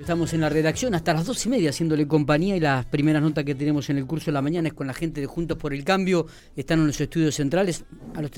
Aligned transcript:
Estamos 0.00 0.32
en 0.32 0.40
la 0.40 0.48
redacción 0.48 0.94
hasta 0.94 1.12
las 1.12 1.26
dos 1.26 1.44
y 1.44 1.50
media 1.50 1.68
haciéndole 1.68 2.08
compañía 2.08 2.56
y 2.56 2.60
las 2.60 2.86
primeras 2.86 3.20
notas 3.20 3.44
que 3.44 3.54
tenemos 3.54 3.90
en 3.90 3.98
el 3.98 4.06
curso 4.06 4.30
de 4.30 4.32
la 4.32 4.40
mañana 4.40 4.68
es 4.68 4.72
con 4.72 4.86
la 4.86 4.94
gente 4.94 5.20
de 5.20 5.26
Juntos 5.26 5.58
por 5.58 5.74
el 5.74 5.84
Cambio. 5.84 6.24
Están 6.56 6.80
en 6.80 6.86
los 6.86 6.98
estudios 6.98 7.34
centrales. 7.34 7.84
A 8.14 8.22
los 8.22 8.30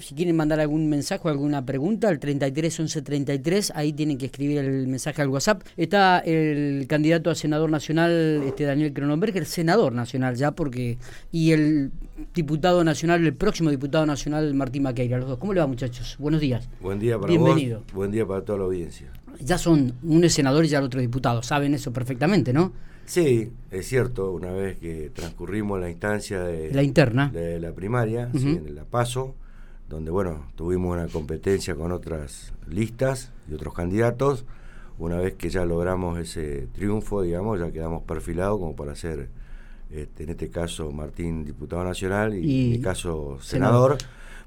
si 0.00 0.14
quieren 0.14 0.34
mandar 0.34 0.58
algún 0.58 0.88
mensaje 0.88 1.20
o 1.22 1.28
alguna 1.28 1.66
pregunta, 1.66 2.08
al 2.08 2.18
33 2.18 2.80
11 2.80 3.02
33, 3.02 3.72
ahí 3.74 3.92
tienen 3.92 4.16
que 4.16 4.24
escribir 4.24 4.60
el 4.60 4.88
mensaje 4.88 5.20
al 5.20 5.28
WhatsApp. 5.28 5.62
Está 5.76 6.20
el 6.20 6.86
candidato 6.88 7.28
a 7.28 7.34
senador 7.34 7.68
nacional, 7.68 8.42
este 8.46 8.64
Daniel 8.64 8.94
Cronenberg, 8.94 9.44
senador 9.44 9.92
nacional 9.92 10.36
ya, 10.36 10.52
porque. 10.52 10.96
y 11.30 11.52
el 11.52 11.90
diputado 12.34 12.84
nacional, 12.84 13.22
el 13.22 13.34
próximo 13.34 13.68
diputado 13.68 14.06
nacional, 14.06 14.54
Martín 14.54 14.84
Maqueira. 14.84 15.18
Los 15.18 15.28
dos. 15.28 15.38
¿Cómo 15.38 15.52
le 15.52 15.60
va, 15.60 15.66
muchachos? 15.66 16.16
Buenos 16.18 16.40
días. 16.40 16.70
Buen 16.80 16.98
día 16.98 17.18
para 17.18 17.28
Bienvenido. 17.28 17.84
Buen 17.92 18.10
día 18.10 18.26
para 18.26 18.42
toda 18.42 18.60
la 18.60 18.64
audiencia 18.64 19.12
ya 19.40 19.58
son 19.58 19.94
un 20.02 20.28
senador 20.30 20.64
y 20.64 20.68
ya 20.68 20.78
el 20.78 20.84
otro 20.84 21.00
diputado, 21.00 21.42
saben 21.42 21.74
eso 21.74 21.92
perfectamente, 21.92 22.52
¿no? 22.52 22.72
Sí, 23.04 23.52
es 23.70 23.86
cierto, 23.88 24.32
una 24.32 24.52
vez 24.52 24.78
que 24.78 25.10
transcurrimos 25.12 25.80
la 25.80 25.90
instancia 25.90 26.42
de 26.42 26.72
la 26.72 26.82
interna, 26.82 27.30
de 27.30 27.58
la 27.58 27.72
primaria, 27.72 28.30
en 28.32 28.74
la 28.74 28.84
PASO, 28.84 29.34
donde 29.88 30.10
bueno, 30.10 30.46
tuvimos 30.54 30.96
una 30.96 31.08
competencia 31.08 31.74
con 31.74 31.92
otras 31.92 32.52
listas 32.68 33.32
y 33.50 33.54
otros 33.54 33.74
candidatos, 33.74 34.44
una 34.98 35.16
vez 35.16 35.34
que 35.34 35.50
ya 35.50 35.64
logramos 35.64 36.18
ese 36.18 36.68
triunfo, 36.72 37.22
digamos, 37.22 37.58
ya 37.58 37.72
quedamos 37.72 38.04
perfilados 38.04 38.58
como 38.58 38.76
para 38.76 38.94
ser, 38.94 39.28
este, 39.90 40.24
en 40.24 40.30
este 40.30 40.48
caso, 40.48 40.92
Martín, 40.92 41.44
diputado 41.44 41.82
nacional, 41.84 42.34
y, 42.34 42.66
en 42.66 42.70
mi 42.70 42.80
caso, 42.80 43.38
senador 43.42 43.98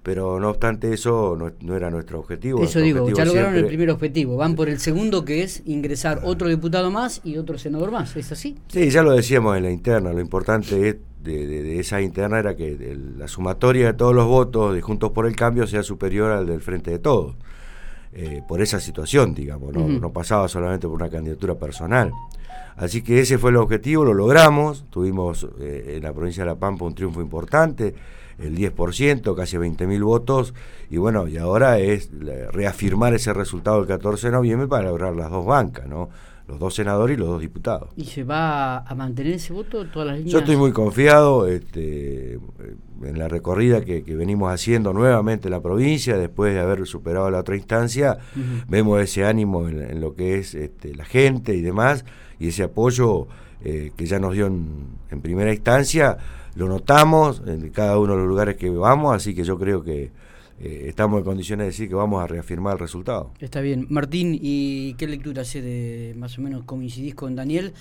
pero 0.06 0.40
no 0.40 0.52
obstante 0.52 0.94
eso 0.94 1.36
no, 1.36 1.76
era 1.76 1.90
nuestro 1.90 2.20
objetivo. 2.20 2.64
Eso 2.64 2.80
digo, 2.80 3.10
ya 3.10 3.26
lograron 3.26 3.56
el 3.56 3.66
primer 3.66 3.90
objetivo, 3.90 4.38
van 4.38 4.56
por 4.56 4.70
el 4.70 4.80
segundo 4.80 5.26
que 5.26 5.42
es 5.42 5.64
ingresar 5.66 6.22
otro 6.24 6.48
diputado 6.48 6.92
más 6.92 7.22
y 7.24 7.38
otro 7.38 7.58
senador 7.58 7.90
más, 7.90 8.16
¿es 8.16 8.32
así? 8.32 8.56
Sí, 8.68 8.92
ya 8.92 9.02
lo 9.02 9.14
decíamos 9.14 9.58
en 9.58 9.64
la 9.64 9.72
interna, 9.72 10.14
lo 10.14 10.22
importante 10.22 10.90
es 10.90 10.98
de, 11.24 11.80
esa 11.80 12.04
interna 12.04 12.38
era 12.38 12.56
que 12.56 12.96
la 13.18 13.28
sumatoria 13.28 13.88
de 13.88 13.94
todos 13.94 14.14
los 14.14 14.28
votos 14.28 14.76
de 14.76 14.82
Juntos 14.82 15.10
por 15.10 15.26
el 15.26 15.36
Cambio 15.36 15.66
sea 15.66 15.82
superior 15.82 16.32
al 16.32 16.46
del 16.46 16.62
Frente 16.62 16.92
de 16.92 17.00
Todos. 17.00 17.36
Eh, 18.18 18.42
por 18.48 18.62
esa 18.62 18.80
situación, 18.80 19.36
digamos, 19.36 19.74
¿no? 19.74 19.90
no 19.90 20.14
pasaba 20.14 20.48
solamente 20.48 20.88
por 20.88 20.96
una 20.96 21.10
candidatura 21.10 21.56
personal. 21.56 22.14
Así 22.78 23.02
que 23.02 23.20
ese 23.20 23.38
fue 23.38 23.50
el 23.50 23.58
objetivo, 23.58 24.06
lo 24.06 24.14
logramos, 24.14 24.86
tuvimos 24.90 25.46
eh, 25.60 25.96
en 25.98 26.04
la 26.04 26.14
provincia 26.14 26.44
de 26.46 26.50
La 26.52 26.56
Pampa 26.56 26.86
un 26.86 26.96
triunfo 26.96 27.20
importante, 27.20 27.94
el 28.40 28.56
10%, 28.56 29.36
casi 29.36 29.58
20.000 29.58 30.02
votos, 30.02 30.54
y 30.90 30.96
bueno, 30.96 31.28
y 31.28 31.36
ahora 31.36 31.80
es 31.80 32.10
reafirmar 32.54 33.14
ese 33.14 33.34
resultado 33.34 33.82
el 33.82 33.88
14 33.88 34.28
de 34.28 34.32
noviembre 34.32 34.70
para 34.70 34.88
lograr 34.88 35.14
las 35.14 35.30
dos 35.30 35.46
bancas, 35.46 35.86
¿no? 35.86 36.10
Los 36.48 36.60
dos 36.60 36.76
senadores 36.76 37.18
y 37.18 37.20
los 37.20 37.28
dos 37.28 37.42
diputados. 37.42 37.90
¿Y 37.96 38.06
se 38.06 38.24
va 38.24 38.80
a 38.80 38.96
mantener 38.96 39.34
ese 39.34 39.52
voto 39.52 39.86
todas 39.88 40.08
las 40.10 40.18
líneas? 40.18 40.34
Yo 40.34 40.40
estoy 40.40 40.58
muy 40.58 40.72
confiado 40.72 41.48
este, 41.48 42.40
en 43.04 43.18
la 43.18 43.28
recorrida 43.28 43.82
que, 43.84 44.02
venimos 44.16 44.54
haciendo 44.54 44.94
nuevamente 44.94 45.48
en 45.48 45.52
la 45.52 45.62
provincia, 45.62 46.18
después 46.18 46.54
de 46.54 46.60
haber 46.60 46.86
superado 46.86 47.32
la 47.32 47.40
otra 47.40 47.56
instancia, 47.56 48.20
vemos 48.68 49.02
ese 49.02 49.26
ánimo 49.26 49.68
en, 49.68 50.00
lo 50.00 50.14
que 50.14 50.38
es 50.38 50.54
este, 50.54 50.94
la 50.94 51.06
gente 51.06 51.56
y 51.56 51.62
demás, 51.62 52.06
y 52.40 52.50
ese 52.50 52.64
apoyo 52.64 53.28
eh, 53.64 53.92
que 53.96 54.06
ya 54.06 54.20
nos 54.20 54.34
dio 54.34 54.46
en 54.46 55.22
primera 55.22 55.52
instancia 55.52 56.18
lo 56.56 56.70
notamos 56.70 57.42
en 57.46 57.70
cada 57.70 58.00
uno 58.00 58.14
de 58.14 58.20
los 58.20 58.28
lugares 58.28 58.56
que 58.56 58.70
vamos, 58.70 59.14
así 59.14 59.36
que 59.36 59.44
yo 59.44 59.60
creo 59.60 59.84
que 59.84 60.12
eh, 60.60 60.86
estamos 60.88 61.20
en 61.20 61.26
condiciones 61.26 61.66
de 61.66 61.72
decir 61.72 61.90
que 61.90 61.96
vamos 61.96 62.24
a 62.24 62.28
reafirmar 62.28 62.74
el 62.74 62.80
resultado. 62.80 63.32
Está 63.40 63.62
bien. 63.62 63.88
Martín, 63.90 64.38
¿y 64.42 64.94
qué 64.96 65.08
lectura 65.08 65.42
hace 65.42 65.62
de 65.62 66.14
más 66.18 66.38
o 66.38 66.42
menos 66.42 66.64
coincidís 66.64 67.16
con 67.16 67.36
Daniel? 67.36 67.74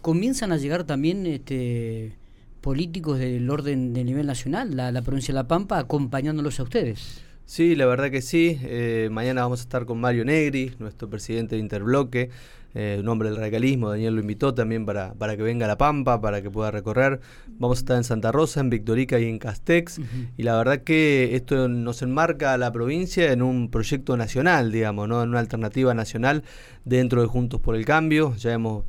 ¿Comienzan 0.00 0.52
a 0.52 0.56
llegar 0.56 0.84
también 0.84 1.26
este 1.26 2.16
políticos 2.60 3.18
del 3.18 3.50
orden 3.50 3.92
de 3.92 4.04
nivel 4.04 4.26
nacional, 4.26 4.76
la, 4.76 4.92
la 4.92 5.02
provincia 5.02 5.32
de 5.32 5.36
La 5.40 5.48
Pampa, 5.48 5.78
acompañándolos 5.78 6.60
a 6.60 6.62
ustedes? 6.62 7.22
Sí, 7.44 7.74
la 7.74 7.86
verdad 7.86 8.10
que 8.10 8.22
sí. 8.22 8.58
Eh, 8.62 9.08
mañana 9.10 9.42
vamos 9.42 9.60
a 9.60 9.62
estar 9.64 9.84
con 9.84 10.00
Mario 10.00 10.24
Negri, 10.24 10.72
nuestro 10.78 11.10
presidente 11.10 11.56
de 11.56 11.60
Interbloque, 11.60 12.30
eh, 12.74 12.98
un 13.00 13.08
hombre 13.08 13.28
del 13.28 13.38
radicalismo. 13.38 13.90
Daniel 13.90 14.14
lo 14.14 14.20
invitó 14.20 14.54
también 14.54 14.86
para, 14.86 15.14
para 15.14 15.36
que 15.36 15.42
venga 15.42 15.66
a 15.66 15.68
La 15.68 15.78
Pampa, 15.78 16.20
para 16.20 16.42
que 16.42 16.50
pueda 16.50 16.70
recorrer. 16.70 17.20
Vamos 17.48 17.78
a 17.78 17.80
estar 17.80 17.96
en 17.96 18.04
Santa 18.04 18.32
Rosa, 18.32 18.60
en 18.60 18.70
Victorica 18.70 19.18
y 19.18 19.28
en 19.28 19.38
Castex. 19.38 20.00
Y 20.36 20.42
la 20.42 20.56
verdad 20.56 20.82
que 20.82 21.34
esto 21.34 21.68
nos 21.68 22.02
enmarca 22.02 22.54
a 22.54 22.58
la 22.58 22.72
provincia 22.72 23.32
en 23.32 23.42
un 23.42 23.70
proyecto 23.70 24.16
nacional, 24.16 24.72
digamos, 24.72 25.08
¿no? 25.08 25.22
en 25.22 25.30
una 25.30 25.40
alternativa 25.40 25.94
nacional 25.94 26.44
dentro 26.84 27.20
de 27.20 27.28
Juntos 27.28 27.60
por 27.60 27.76
el 27.76 27.84
Cambio. 27.84 28.34
Ya 28.36 28.52
hemos 28.52 28.84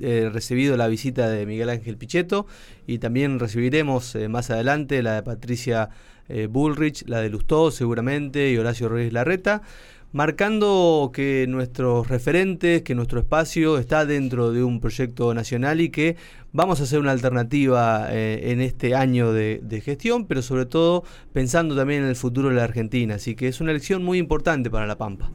eh, 0.00 0.30
recibido 0.32 0.76
la 0.76 0.88
visita 0.88 1.28
de 1.28 1.46
Miguel 1.46 1.70
Ángel 1.70 1.96
Pichetto 1.96 2.46
y 2.86 2.98
también 2.98 3.38
recibiremos 3.38 4.16
más 4.28 4.50
adelante 4.50 5.02
la 5.02 5.14
de 5.14 5.22
Patricia 5.22 5.90
eh, 6.30 6.46
Bullrich, 6.46 7.08
la 7.08 7.20
de 7.20 7.28
Lustó 7.28 7.72
seguramente 7.72 8.52
y 8.52 8.56
Horacio 8.56 8.88
Ruiz 8.88 9.12
Larreta, 9.12 9.62
marcando 10.12 11.10
que 11.14 11.46
nuestros 11.48 12.08
referentes, 12.08 12.82
que 12.82 12.94
nuestro 12.94 13.20
espacio 13.20 13.78
está 13.78 14.06
dentro 14.06 14.52
de 14.52 14.64
un 14.64 14.80
proyecto 14.80 15.32
nacional 15.34 15.80
y 15.80 15.90
que 15.90 16.16
vamos 16.52 16.80
a 16.80 16.84
hacer 16.84 16.98
una 16.98 17.12
alternativa 17.12 18.08
eh, 18.10 18.50
en 18.52 18.60
este 18.60 18.94
año 18.94 19.32
de, 19.32 19.82
gestión, 19.84 20.26
pero 20.26 20.42
sobre 20.42 20.66
todo 20.66 21.04
pensando 21.32 21.74
también 21.74 22.02
en 22.02 22.08
el 22.08 22.16
futuro 22.16 22.48
de 22.48 22.56
la 22.56 22.64
Argentina. 22.64 23.14
Así 23.14 23.34
que 23.34 23.48
es 23.48 23.60
una 23.60 23.70
elección 23.70 24.04
muy 24.04 24.18
importante 24.18 24.70
para 24.70 24.86
La 24.86 24.98
Pampa. 24.98 25.30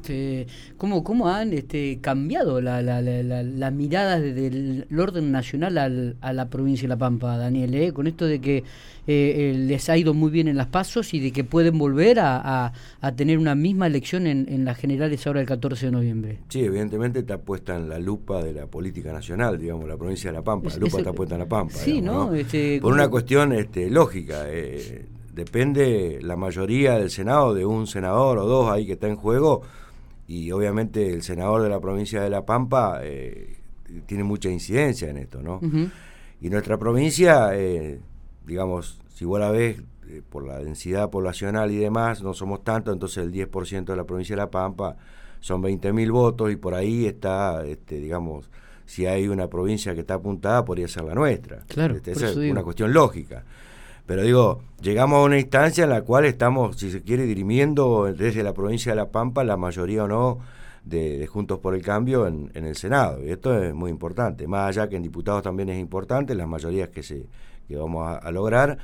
¿cómo, 0.78 1.04
¿Cómo 1.04 1.30
han 1.30 1.54
este, 1.54 2.00
cambiado 2.02 2.62
la, 2.62 2.82
la, 2.82 3.02
la, 3.02 3.72
mirada 3.72 4.20
desde 4.20 4.48
el 4.48 4.88
orden 5.00 5.32
nacional 5.32 6.16
a 6.22 6.34
la 6.34 6.50
provincia 6.50 6.84
de 6.84 6.90
La 6.90 6.98
Pampa, 6.98 7.38
Daniel? 7.38 7.74
Eh? 7.74 7.94
Con 7.94 8.08
esto 8.08 8.26
de 8.26 8.40
que 8.40 8.64
eh, 9.08 9.54
les 9.56 9.90
ha 9.90 9.98
ido 9.98 10.14
muy 10.14 10.32
bien 10.32 10.48
en 10.48 10.58
las 10.58 10.68
pasos 10.68 11.14
y 11.14 11.20
de 11.20 11.32
que 11.32 11.44
pueden 11.44 11.78
volver 11.78 12.20
a, 12.20 12.72
tener 13.16 13.38
una 13.38 13.56
misma 13.56 13.88
elección 13.88 14.28
en, 14.28 14.48
en, 14.50 14.66
las 14.66 14.78
generales 14.78 15.26
ahora 15.28 15.40
el 15.40 15.46
14 15.46 15.88
de 15.88 15.92
noviembre. 15.92 16.40
Sí, 16.50 16.62
evidentemente 16.62 17.20
está 17.20 17.38
puesta 17.38 17.76
en 17.76 17.88
la 17.88 18.00
lupa 18.00 18.44
de 18.44 18.54
la 18.54 18.68
política 18.68 19.14
nacional, 19.14 19.60
digamos, 19.60 19.88
la 19.88 19.98
provincia 19.98 20.32
de 20.32 20.38
La 20.38 20.44
Pampa. 20.44 20.70
La 20.70 20.78
lupa 20.78 21.05
está 21.06 21.14
puesta 21.16 21.36
en 21.36 21.42
La 21.42 21.48
Pampa. 21.48 21.76
Sí, 21.76 22.02
¿no? 22.02 22.34
Este, 22.34 22.80
Por 22.82 22.94
una 22.94 23.08
cuestión 23.10 23.54
este, 23.54 23.90
lógica. 23.92 24.46
Eh, 24.48 25.06
depende 25.34 26.20
la 26.22 26.36
mayoría 26.36 26.98
del 26.98 27.12
Senado 27.12 27.54
de 27.54 27.66
un 27.66 27.86
senador 27.86 28.40
o 28.40 28.46
dos 28.46 28.72
ahí 28.72 28.88
que 28.88 28.94
está 28.94 29.08
en 29.08 29.16
juego 29.16 29.62
y 30.28 30.52
obviamente 30.52 31.14
el 31.14 31.22
senador 31.22 31.62
de 31.62 31.70
la 31.70 31.80
provincia 31.80 32.24
de 32.24 32.30
La 32.30 32.46
Pampa 32.46 33.02
eh, 33.04 33.58
tiene 34.08 34.24
mucha 34.24 34.50
incidencia 34.50 35.10
en 35.10 35.18
esto, 35.18 35.44
¿no? 35.44 35.60
Y 36.42 36.50
nuestra 36.50 36.78
provincia, 36.80 37.50
eh, 37.54 38.00
digamos, 38.46 39.00
si 39.14 39.26
vos 39.26 39.40
la 39.40 39.52
ves 39.52 39.82
por 40.30 40.48
la 40.48 40.58
densidad 40.60 41.10
poblacional 41.12 41.70
y 41.72 41.78
demás, 41.78 42.24
no 42.24 42.34
somos 42.34 42.64
tanto, 42.64 42.92
entonces 42.92 43.24
el 43.24 43.32
10% 43.32 43.86
de 43.86 43.96
la 43.96 44.06
provincia 44.06 44.36
de 44.36 44.42
La 44.42 44.50
Pampa 44.50 44.96
son 45.40 45.62
20.000 45.62 46.12
votos 46.12 46.52
y 46.52 46.56
por 46.56 46.74
ahí 46.74 47.06
está, 47.06 47.64
este, 47.66 48.00
digamos, 48.00 48.50
si 48.86 49.06
hay 49.06 49.28
una 49.28 49.48
provincia 49.48 49.94
que 49.94 50.02
está 50.02 50.16
apuntada, 50.16 50.64
podría 50.64 50.88
ser 50.88 51.04
la 51.04 51.16
nuestra. 51.16 51.60
Claro, 51.68 51.96
este, 51.96 52.12
esa 52.12 52.30
es 52.30 52.36
una 52.36 52.64
cuestión 52.64 52.94
lógica. 52.94 53.44
Pero 54.06 54.22
digo, 54.22 54.62
llegamos 54.82 55.18
a 55.18 55.24
una 55.24 55.40
instancia 55.40 55.84
en 55.84 55.90
la 55.90 56.04
cual 56.04 56.26
estamos, 56.26 56.78
si 56.78 56.92
se 56.92 57.02
quiere, 57.02 57.24
dirimiendo 57.24 58.06
desde 58.14 58.44
la 58.44 58.54
provincia 58.54 58.92
de 58.92 58.98
La 58.98 59.10
Pampa 59.10 59.44
la 59.44 59.58
mayoría 59.58 60.04
o 60.04 60.08
no 60.08 60.40
de, 60.84 61.26
Juntos 61.26 61.58
por 61.60 61.74
el 61.74 61.82
Cambio 61.82 62.28
en, 62.28 62.52
el 62.54 62.76
Senado. 62.76 63.26
Y 63.26 63.32
esto 63.32 63.62
es 63.62 63.74
muy 63.74 63.90
importante. 63.90 64.48
Más 64.48 64.70
allá 64.70 64.88
que 64.88 64.96
en 64.96 65.02
diputados 65.02 65.42
también 65.42 65.70
es 65.70 65.80
importante, 65.80 66.36
las 66.36 66.48
mayorías 66.48 66.90
que, 66.90 67.02
se, 67.02 67.26
que 67.68 67.76
vamos 67.76 68.08
a, 68.08 68.18
a 68.18 68.32
lograr. 68.32 68.78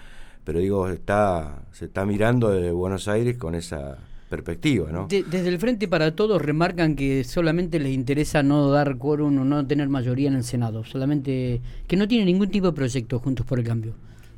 Pero 0.44 0.58
digo, 0.58 0.90
está, 0.90 1.66
se 1.72 1.86
está 1.86 2.04
mirando 2.04 2.50
desde 2.50 2.72
Buenos 2.72 3.08
Aires 3.08 3.38
con 3.38 3.54
esa 3.54 4.00
perspectiva. 4.32 4.90
¿no? 4.92 5.08
desde 5.08 5.50
el 5.50 5.60
Frente 5.60 5.88
para 5.88 6.16
Todos 6.16 6.42
remarcan 6.42 6.96
que 6.96 7.24
solamente 7.24 7.80
les 7.80 7.94
interesa 7.94 8.42
no 8.42 8.72
dar 8.72 8.98
quórum 8.98 9.38
o 9.38 9.46
no 9.46 9.68
tener 9.68 9.90
mayoría 9.90 10.30
en 10.30 10.36
el 10.36 10.44
Senado, 10.44 10.84
solamente 10.86 11.62
que 11.86 11.98
no 11.98 12.08
tiene 12.08 12.26
ningún 12.26 12.50
tipo 12.50 12.68
de 12.68 12.74
proyecto 12.74 13.20
Juntos 13.20 13.46
por 13.46 13.60
el 13.60 13.66
Cambio. 13.66 13.94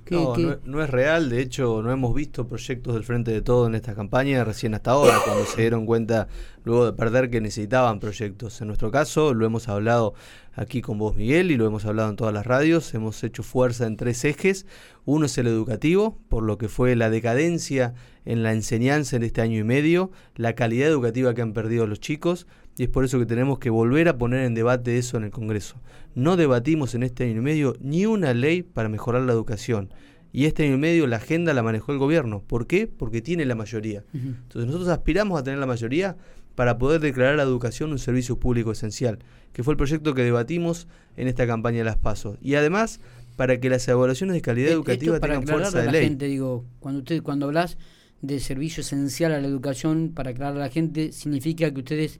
No, 0.10 0.36
no, 0.66 0.84
es 0.84 0.90
real, 0.90 1.30
de 1.30 1.42
hecho 1.42 1.82
no 1.82 1.92
hemos 1.92 2.14
visto 2.14 2.48
proyectos 2.48 2.94
del 2.94 3.04
Frente 3.04 3.32
de 3.32 3.42
Todo 3.42 3.68
en 3.68 3.76
esta 3.76 3.96
campaña 3.96 4.44
recién 4.44 4.74
hasta 4.74 4.92
ahora, 4.92 5.18
cuando 5.26 5.46
se 5.46 5.62
dieron 5.62 5.86
cuenta 5.86 6.28
luego 6.64 6.86
de 6.86 6.94
perder 6.94 7.30
que 7.30 7.42
necesitaban 7.42 8.00
proyectos. 8.00 8.60
En 8.62 8.68
nuestro 8.68 8.92
caso 8.92 9.34
lo 9.34 9.46
hemos 9.46 9.70
hablado 9.70 10.14
aquí 10.56 10.82
con 10.82 10.98
vos 10.98 11.16
Miguel 11.16 11.52
y 11.52 11.58
lo 11.58 11.66
hemos 11.66 11.86
hablado 11.86 12.10
en 12.10 12.16
todas 12.16 12.34
las 12.34 12.46
radios, 12.46 12.94
hemos 12.94 13.24
hecho 13.24 13.44
fuerza 13.44 13.88
en 13.88 13.98
tres 13.98 14.24
ejes. 14.26 14.66
Uno 15.06 15.26
es 15.26 15.38
el 15.38 15.48
educativo, 15.48 16.18
por 16.30 16.44
lo 16.44 16.58
que 16.58 16.70
fue 16.70 16.96
la 16.96 17.10
decadencia 17.10 17.94
en 18.26 18.44
la 18.44 18.54
enseñanza 18.54 19.16
en 19.16 19.24
este 19.24 19.42
año 19.42 19.60
y 19.60 19.64
medio, 19.64 20.12
la 20.36 20.54
calidad 20.54 20.88
educativa 20.88 21.34
que 21.34 21.42
han 21.42 21.54
perdido 21.54 21.88
los 21.88 22.00
chicos, 22.00 22.48
y 22.78 22.84
es 22.84 22.90
por 22.90 23.04
eso 23.06 23.20
que 23.20 23.25
tenemos 23.25 23.60
que 23.60 23.70
volver 23.70 24.08
a 24.10 24.18
poner 24.18 24.46
en 24.46 24.54
debate 24.54 24.98
eso 24.98 25.18
en 25.18 25.24
el 25.24 25.31
Congreso. 25.31 25.75
No 26.16 26.38
debatimos 26.38 26.96
en 26.96 27.04
este 27.04 27.25
año 27.25 27.38
y 27.38 27.42
medio 27.42 27.75
ni 27.80 28.06
una 28.06 28.34
ley 28.34 28.64
para 28.64 28.90
mejorar 28.90 29.24
la 29.24 29.34
educación. 29.34 29.94
Y 30.31 30.46
este 30.46 30.66
año 30.66 30.75
y 30.75 30.80
medio 30.80 31.06
la 31.06 31.18
agenda 31.18 31.54
la 31.54 31.62
manejó 31.62 31.92
el 31.92 32.00
gobierno. 32.00 32.42
¿Por 32.42 32.66
qué? 32.66 32.88
Porque 32.88 33.22
tiene 33.22 33.46
la 33.46 33.54
mayoría. 33.54 34.04
Entonces 34.14 34.66
nosotros 34.66 34.90
aspiramos 34.90 35.40
a 35.40 35.44
tener 35.44 35.60
la 35.60 35.68
mayoría, 35.68 36.18
para 36.56 36.78
poder 36.78 37.02
declarar 37.02 37.36
la 37.36 37.44
educación 37.44 37.92
un 37.92 38.00
servicio 38.00 38.40
público 38.40 38.72
esencial, 38.72 39.19
que 39.54 39.64
fue 39.64 39.74
el 39.74 39.78
proyecto 39.78 40.14
que 40.14 40.24
debatimos 40.24 40.88
en 41.18 41.28
esta 41.28 41.48
campaña 41.48 41.80
de 41.80 41.84
las 41.86 41.98
PASO. 41.98 42.38
Y 42.42 42.56
además, 42.56 43.00
para 43.36 43.60
que 43.60 43.69
las 43.69 43.88
evaluaciones 43.88 44.36
de 44.36 44.42
calidad 44.42 44.69
e-, 44.69 44.74
educativa 44.74 45.19
tengan 45.19 45.48
fuerza 45.48 45.81
de 45.81 45.92
ley. 45.92 46.04
Gente, 46.04 46.28
digo, 46.28 46.66
cuando 46.80 47.00
usted 47.00 47.22
cuando 47.24 47.48
hablas 47.48 47.78
de 48.22 48.40
servicio 48.40 48.81
esencial 48.81 49.34
a 49.34 49.42
la 49.42 49.48
educación, 49.48 50.12
para 50.14 50.31
aclarar 50.31 50.56
a 50.56 50.60
la 50.60 50.69
gente, 50.69 51.12
significa 51.12 51.72
que 51.72 51.80
ustedes 51.80 52.19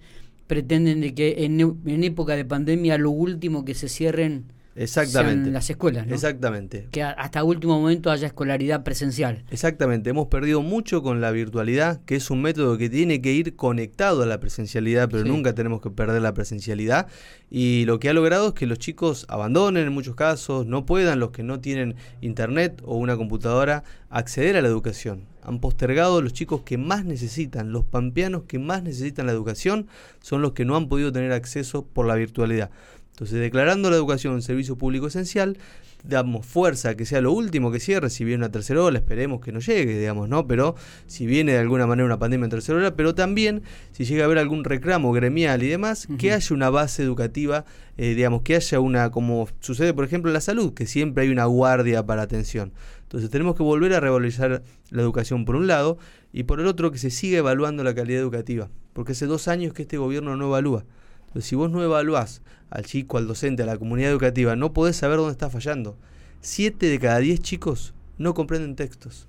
pretenden 0.54 1.02
de 1.02 1.16
que 1.16 1.46
en, 1.46 1.60
en 1.60 2.04
época 2.04 2.36
de 2.36 2.46
pandemia 2.46 3.00
lo 3.00 3.10
último 3.10 3.66
que 3.66 3.74
se 3.74 3.90
cierren 3.90 4.54
Exactamente. 4.76 5.50
las 5.50 5.68
escuelas, 5.68 6.06
¿no? 6.06 6.14
Exactamente. 6.14 6.90
Que 6.92 7.02
hasta 7.02 7.44
último 7.44 7.80
momento 7.80 8.12
haya 8.12 8.28
escolaridad 8.28 8.84
presencial. 8.84 9.46
Exactamente. 9.50 10.12
Hemos 10.12 10.28
perdido 10.28 10.62
mucho 10.62 11.02
con 11.02 11.22
la 11.22 11.32
virtualidad, 11.32 12.02
que 12.06 12.16
es 12.18 12.30
un 12.30 12.44
método 12.44 12.78
que 12.78 12.88
tiene 12.88 13.20
que 13.20 13.34
ir 13.34 13.56
conectado 13.56 14.22
a 14.22 14.28
la 14.28 14.40
presencialidad, 14.40 15.10
pero 15.10 15.26
nunca 15.26 15.56
tenemos 15.56 15.82
que 15.82 15.90
perder 15.90 16.22
la 16.22 16.36
presencialidad. 16.36 17.08
Y 17.50 17.86
lo 17.86 17.98
que 17.98 18.10
ha 18.10 18.14
logrado 18.14 18.50
es 18.50 18.54
que 18.54 18.68
los 18.68 18.78
chicos 18.78 19.26
abandonen 19.30 19.88
en 19.88 19.94
muchos 19.94 20.14
casos, 20.16 20.68
no 20.68 20.86
puedan, 20.86 21.20
los 21.20 21.32
que 21.32 21.42
no 21.42 21.62
tienen 21.62 21.96
internet 22.22 22.80
o 22.86 22.98
una 22.98 23.18
computadora, 23.18 23.84
acceder 24.12 24.56
a 24.56 24.62
la 24.62 24.68
educación. 24.68 25.33
Han 25.44 25.60
postergado 25.60 26.22
los 26.22 26.34
chicos 26.34 26.62
que 26.62 26.78
más 26.78 27.06
necesitan, 27.06 27.72
los 27.72 27.86
pampeanos 27.86 28.44
que 28.48 28.60
más 28.60 28.84
necesitan 28.84 29.26
la 29.26 29.32
educación, 29.32 29.88
son 30.22 30.42
los 30.42 30.54
que 30.54 30.66
no 30.66 30.76
han 30.76 30.88
podido 30.88 31.12
tener 31.12 31.32
acceso 31.32 31.86
por 31.86 32.06
la 32.06 32.16
virtualidad. 32.16 32.70
Entonces, 33.12 33.40
declarando 33.40 33.90
la 33.90 33.96
educación 33.96 34.34
un 34.34 34.42
servicio 34.42 34.78
público 34.78 35.08
esencial, 35.08 35.58
damos 36.04 36.46
fuerza 36.46 36.96
que 36.96 37.06
sea 37.06 37.22
lo 37.22 37.32
último 37.32 37.72
que 37.72 37.80
cierre, 37.80 38.10
si 38.10 38.26
viene 38.26 38.44
una 38.44 38.52
tercera 38.52 38.84
ola, 38.84 39.00
esperemos 39.00 39.40
que 39.42 39.52
no 39.52 39.60
llegue, 39.60 39.98
digamos, 39.98 40.28
¿no? 40.28 40.46
Pero 40.48 40.76
si 41.08 41.26
viene 41.26 41.54
de 41.54 41.60
alguna 41.60 41.88
manera 41.88 42.06
una 42.06 42.20
pandemia 42.20 42.46
en 42.46 42.52
tercera 42.52 42.78
ola, 42.78 42.96
pero 42.96 43.16
también 43.16 43.64
si 43.92 44.04
llega 44.04 44.24
a 44.24 44.26
haber 44.26 44.38
algún 44.38 44.64
reclamo 44.66 45.14
gremial 45.14 45.64
y 45.64 45.68
demás, 45.68 46.08
que 46.18 46.34
haya 46.34 46.56
una 46.56 46.70
base 46.70 47.04
educativa, 47.04 47.66
eh, 47.98 48.16
digamos, 48.16 48.42
que 48.42 48.56
haya 48.56 48.80
una, 48.80 49.12
como 49.12 49.48
sucede 49.62 49.94
por 49.94 50.04
ejemplo 50.04 50.30
en 50.30 50.34
la 50.34 50.42
salud, 50.42 50.74
que 50.74 50.86
siempre 50.86 51.24
hay 51.24 51.30
una 51.30 51.46
guardia 51.46 52.06
para 52.06 52.22
atención. 52.24 52.74
Entonces 53.04 53.30
tenemos 53.30 53.56
que 53.56 53.64
volver 53.64 53.94
a 53.94 54.00
revalorizar 54.00 54.64
la 54.90 55.02
educación 55.02 55.46
por 55.46 55.56
un 55.56 55.68
lado 55.68 55.98
y 56.34 56.44
por 56.44 56.60
el 56.60 56.68
otro 56.68 56.92
que 56.92 56.98
se 56.98 57.12
siga 57.12 57.38
evaluando 57.38 57.84
la 57.84 57.96
calidad 57.96 58.20
educativa, 58.20 58.70
porque 58.92 59.14
hace 59.14 59.28
dos 59.28 59.48
años 59.48 59.74
que 59.74 59.84
este 59.84 59.98
gobierno 59.98 60.36
no 60.36 60.48
evalúa. 60.48 60.84
Entonces, 61.28 61.50
si 61.50 61.56
vos 61.56 61.72
no 61.72 61.82
evaluás 61.84 62.42
al 62.74 62.86
chico, 62.86 63.20
al 63.20 63.28
docente, 63.28 63.62
a 63.62 63.68
la 63.68 63.78
comunidad 63.78 64.10
educativa, 64.10 64.56
no 64.56 64.74
podés 64.74 64.96
saber 64.96 65.18
dónde 65.18 65.34
está 65.34 65.50
fallando. 65.50 65.96
Siete 66.42 66.88
de 66.88 67.00
cada 67.00 67.20
diez 67.20 67.40
chicos 67.40 67.94
no 68.18 68.34
comprenden 68.34 68.76
textos. 68.76 69.28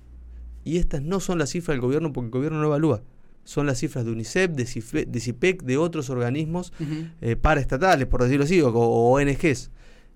Y 0.63 0.77
estas 0.77 1.03
no 1.03 1.19
son 1.19 1.37
las 1.37 1.51
cifras 1.51 1.75
del 1.75 1.81
gobierno 1.81 2.11
porque 2.11 2.25
el 2.25 2.31
gobierno 2.31 2.59
no 2.59 2.65
evalúa. 2.65 3.03
Son 3.43 3.67
las 3.67 3.77
cifras 3.77 4.03
de 4.03 4.11
UNICEF, 4.11 4.49
de, 4.49 4.65
CIPEC, 4.65 5.61
de 5.61 5.77
otros 5.77 6.09
organismos 6.09 6.73
eh, 7.21 7.35
paraestatales, 7.35 8.07
por 8.07 8.23
decirlo 8.23 8.45
así, 8.45 8.59
o, 8.61 8.69
o 8.69 9.13
ONGs. 9.13 9.69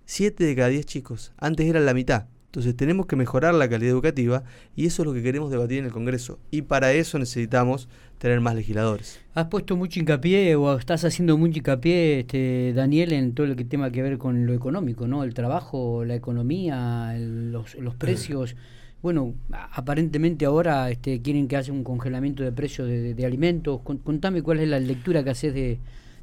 Siete 0.06 0.46
de 0.46 0.56
cada 0.56 0.70
diez 0.70 0.88
chicos. 0.88 1.32
Antes 1.38 1.68
eran 1.68 1.86
la 1.86 1.94
mitad. 1.94 2.26
Entonces 2.50 2.76
tenemos 2.76 3.06
que 3.06 3.16
mejorar 3.16 3.54
la 3.54 3.70
calidad 3.70 3.92
educativa 3.92 4.42
y 4.76 4.88
eso 4.88 5.04
es 5.04 5.06
lo 5.06 5.14
que 5.14 5.22
queremos 5.22 5.52
debatir 5.52 5.78
en 5.78 5.86
el 5.86 5.92
Congreso. 5.92 6.40
Y 6.50 6.64
para 6.64 6.94
eso 6.94 7.20
necesitamos 7.20 7.88
tener 8.18 8.42
más 8.42 8.56
legisladores. 8.56 9.20
Has 9.36 9.46
puesto 9.50 9.76
mucho 9.76 10.00
hincapié 10.00 10.56
o 10.56 10.76
estás 10.76 11.06
haciendo 11.06 11.38
mucho 11.38 11.60
hincapié, 11.60 12.22
este, 12.22 12.74
Daniel, 12.74 13.14
en 13.14 13.36
todo 13.36 13.46
lo 13.46 13.56
que 13.56 13.66
tema 13.66 13.92
que 13.92 14.02
ver 14.02 14.18
con 14.18 14.48
lo 14.48 14.54
económico, 14.54 15.08
¿no? 15.08 15.24
El 15.24 15.36
trabajo, 15.36 16.04
la 16.06 16.16
economía, 16.16 17.16
los, 17.20 17.76
precios. 18.00 18.56
Bueno, 19.04 19.36
aparentemente 19.52 20.46
ahora 20.46 20.90
este, 20.90 21.22
quieren 21.22 21.48
que 21.48 21.56
haya 21.56 21.72
un 21.72 21.84
congelamiento 21.84 22.42
de 22.42 22.52
precios 22.52 22.88
de, 22.88 23.26
alimentos. 23.28 23.82
Contame 23.82 24.42
cuál 24.42 24.60
es 24.60 24.68
la 24.68 24.80
lectura 24.80 25.24
que 25.24 25.30
haces 25.30 25.54
de, 25.54 25.78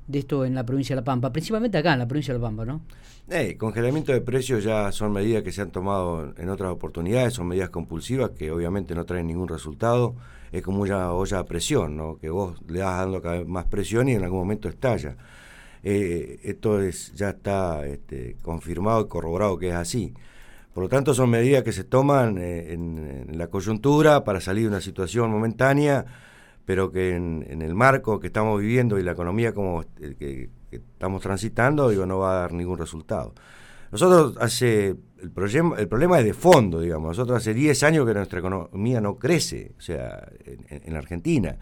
de 0.06 0.18
esto 0.18 0.44
en 0.44 0.54
la 0.54 0.64
provincia 0.64 0.94
de 0.94 1.00
La 1.00 1.04
Pampa, 1.04 1.32
principalmente 1.32 1.78
acá 1.78 1.92
en 1.92 2.00
la 2.00 2.08
provincia 2.08 2.32
de 2.32 2.40
La 2.40 2.46
Pampa, 2.46 2.64
¿no? 2.64 2.82
Eh, 3.28 3.56
congelamiento 3.56 4.12
de 4.12 4.20
precios 4.20 4.62
ya 4.62 4.92
son 4.92 5.12
medidas 5.12 5.42
que 5.42 5.50
se 5.50 5.60
han 5.60 5.70
tomado 5.70 6.32
en 6.36 6.48
otras 6.48 6.70
oportunidades, 6.70 7.34
son 7.34 7.48
medidas 7.48 7.70
compulsivas 7.70 8.30
que 8.30 8.52
obviamente 8.52 8.94
no 8.94 9.04
traen 9.04 9.26
ningún 9.26 9.48
resultado. 9.48 10.14
Es 10.52 10.62
como 10.62 10.82
una 10.82 11.12
olla 11.12 11.40
a 11.40 11.44
presión, 11.44 11.96
¿no? 11.96 12.18
que 12.18 12.30
vos 12.30 12.56
le 12.68 12.78
das 12.78 12.98
dando 12.98 13.20
cada 13.20 13.38
vez 13.38 13.48
más 13.48 13.66
presión 13.66 14.08
y 14.08 14.12
en 14.12 14.22
algún 14.22 14.38
momento 14.38 14.68
estalla. 14.68 15.16
Eh, 15.82 16.40
esto 16.44 16.80
es, 16.80 17.12
ya 17.14 17.30
está 17.30 17.86
este, 17.86 18.36
confirmado 18.42 19.02
y 19.02 19.08
corroborado 19.08 19.58
que 19.58 19.68
es 19.68 19.74
así. 19.74 20.14
Por 20.76 20.82
lo 20.82 20.88
tanto, 20.88 21.14
son 21.14 21.30
medidas 21.30 21.62
que 21.62 21.72
se 21.72 21.84
toman 21.84 22.36
eh, 22.38 22.74
en, 22.74 23.38
la 23.38 23.46
coyuntura 23.46 24.24
para 24.24 24.40
salir 24.40 24.64
de 24.64 24.68
una 24.68 24.80
situación 24.80 25.30
momentánea 25.30 26.04
pero 26.66 26.90
que 26.90 27.14
en, 27.14 27.62
el 27.62 27.74
marco 27.74 28.20
que 28.20 28.26
estamos 28.26 28.60
viviendo 28.60 28.98
y 28.98 29.02
la 29.02 29.12
economía 29.12 29.54
como 29.54 29.82
eh, 30.00 30.16
que, 30.18 30.50
estamos 30.70 31.22
transitando, 31.22 31.88
digo, 31.88 32.04
no 32.04 32.18
va 32.18 32.32
a 32.32 32.40
dar 32.40 32.52
ningún 32.52 32.76
resultado. 32.76 33.32
Nosotros 33.92 34.36
hace, 34.40 34.96
el, 35.22 35.30
problema, 35.30 35.76
el 35.78 35.88
problema 35.88 36.18
es 36.18 36.24
de 36.24 36.34
fondo, 36.34 36.80
digamos, 36.80 37.08
nosotros 37.08 37.38
hace 37.38 37.54
10 37.54 37.82
años 37.84 38.04
que 38.04 38.12
nuestra 38.12 38.40
economía 38.40 39.00
no 39.00 39.16
crece, 39.16 39.72
o 39.78 39.80
sea, 39.80 40.28
en, 40.44 40.92
la 40.92 40.98
Argentina. 40.98 41.56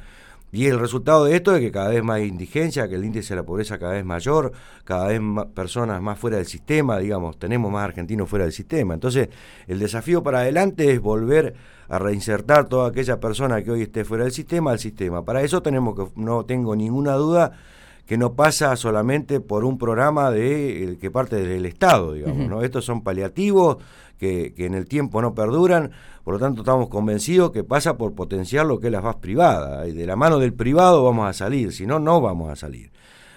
Y 0.54 0.68
el 0.68 0.78
resultado 0.78 1.24
de 1.24 1.34
esto 1.34 1.56
es 1.56 1.60
que 1.60 1.72
cada 1.72 1.88
vez 1.88 2.04
más 2.04 2.20
indigencia, 2.20 2.86
que 2.86 2.94
el 2.94 3.04
índice 3.04 3.34
de 3.34 3.40
la 3.40 3.44
pobreza 3.44 3.76
cada 3.76 3.94
vez 3.94 4.04
mayor, 4.04 4.52
cada 4.84 5.08
vez 5.08 5.20
más 5.20 5.46
personas 5.46 6.00
más 6.00 6.16
fuera 6.16 6.36
del 6.36 6.46
sistema, 6.46 6.96
digamos, 6.98 7.40
tenemos 7.40 7.72
más 7.72 7.82
argentinos 7.82 8.30
fuera 8.30 8.44
del 8.44 8.52
sistema. 8.52 8.94
Entonces, 8.94 9.30
el 9.66 9.80
desafío 9.80 10.22
para 10.22 10.38
adelante 10.38 10.92
es 10.92 11.00
volver 11.00 11.56
a 11.88 11.98
reinsertar 11.98 12.68
toda 12.68 12.90
aquella 12.90 13.18
persona 13.18 13.64
que 13.64 13.72
hoy 13.72 13.82
esté 13.82 14.04
fuera 14.04 14.22
del 14.22 14.32
sistema 14.32 14.70
al 14.70 14.78
sistema. 14.78 15.24
Para 15.24 15.42
eso 15.42 15.60
tenemos 15.60 15.96
que, 15.96 16.06
no 16.14 16.44
tengo 16.44 16.76
ninguna 16.76 17.14
duda, 17.14 17.58
que 18.06 18.18
no 18.18 18.34
pasa 18.34 18.76
solamente 18.76 19.40
por 19.40 19.64
un 19.64 19.78
programa 19.78 20.30
de 20.30 20.98
que 21.00 21.10
parte 21.10 21.36
del 21.36 21.64
Estado, 21.66 22.12
digamos, 22.12 22.48
¿no? 22.48 22.62
Estos 22.62 22.84
son 22.84 23.02
paliativos 23.02 23.78
que, 24.18 24.52
que, 24.54 24.66
en 24.66 24.74
el 24.74 24.86
tiempo 24.86 25.22
no 25.22 25.34
perduran, 25.34 25.90
por 26.22 26.34
lo 26.34 26.40
tanto 26.40 26.60
estamos 26.62 26.88
convencidos 26.88 27.50
que 27.50 27.64
pasa 27.64 27.96
por 27.96 28.14
potenciar 28.14 28.66
lo 28.66 28.78
que 28.78 28.88
es 28.88 28.92
la 28.92 29.02
faz 29.02 29.16
privada, 29.16 29.88
y 29.88 29.92
de 29.92 30.06
la 30.06 30.16
mano 30.16 30.38
del 30.38 30.52
privado 30.52 31.02
vamos 31.02 31.28
a 31.28 31.32
salir, 31.32 31.72
si 31.72 31.86
no, 31.86 31.98
no 31.98 32.20
vamos 32.20 32.50
a 32.50 32.56
salir. 32.56 32.92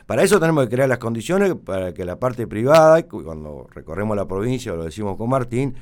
Para 0.06 0.24
eso 0.24 0.40
tenemos 0.40 0.64
que 0.66 0.76
crear 0.76 0.88
las 0.88 1.00
condiciones 1.00 1.54
para 1.56 1.94
que 1.94 2.06
la 2.06 2.18
parte 2.18 2.48
privada, 2.48 3.04
cuando 3.04 3.68
recorremos 3.74 4.16
la 4.16 4.26
provincia, 4.26 4.74
lo 4.74 4.86
decimos 4.86 5.18
con 5.18 5.30
Martín, 5.30 5.76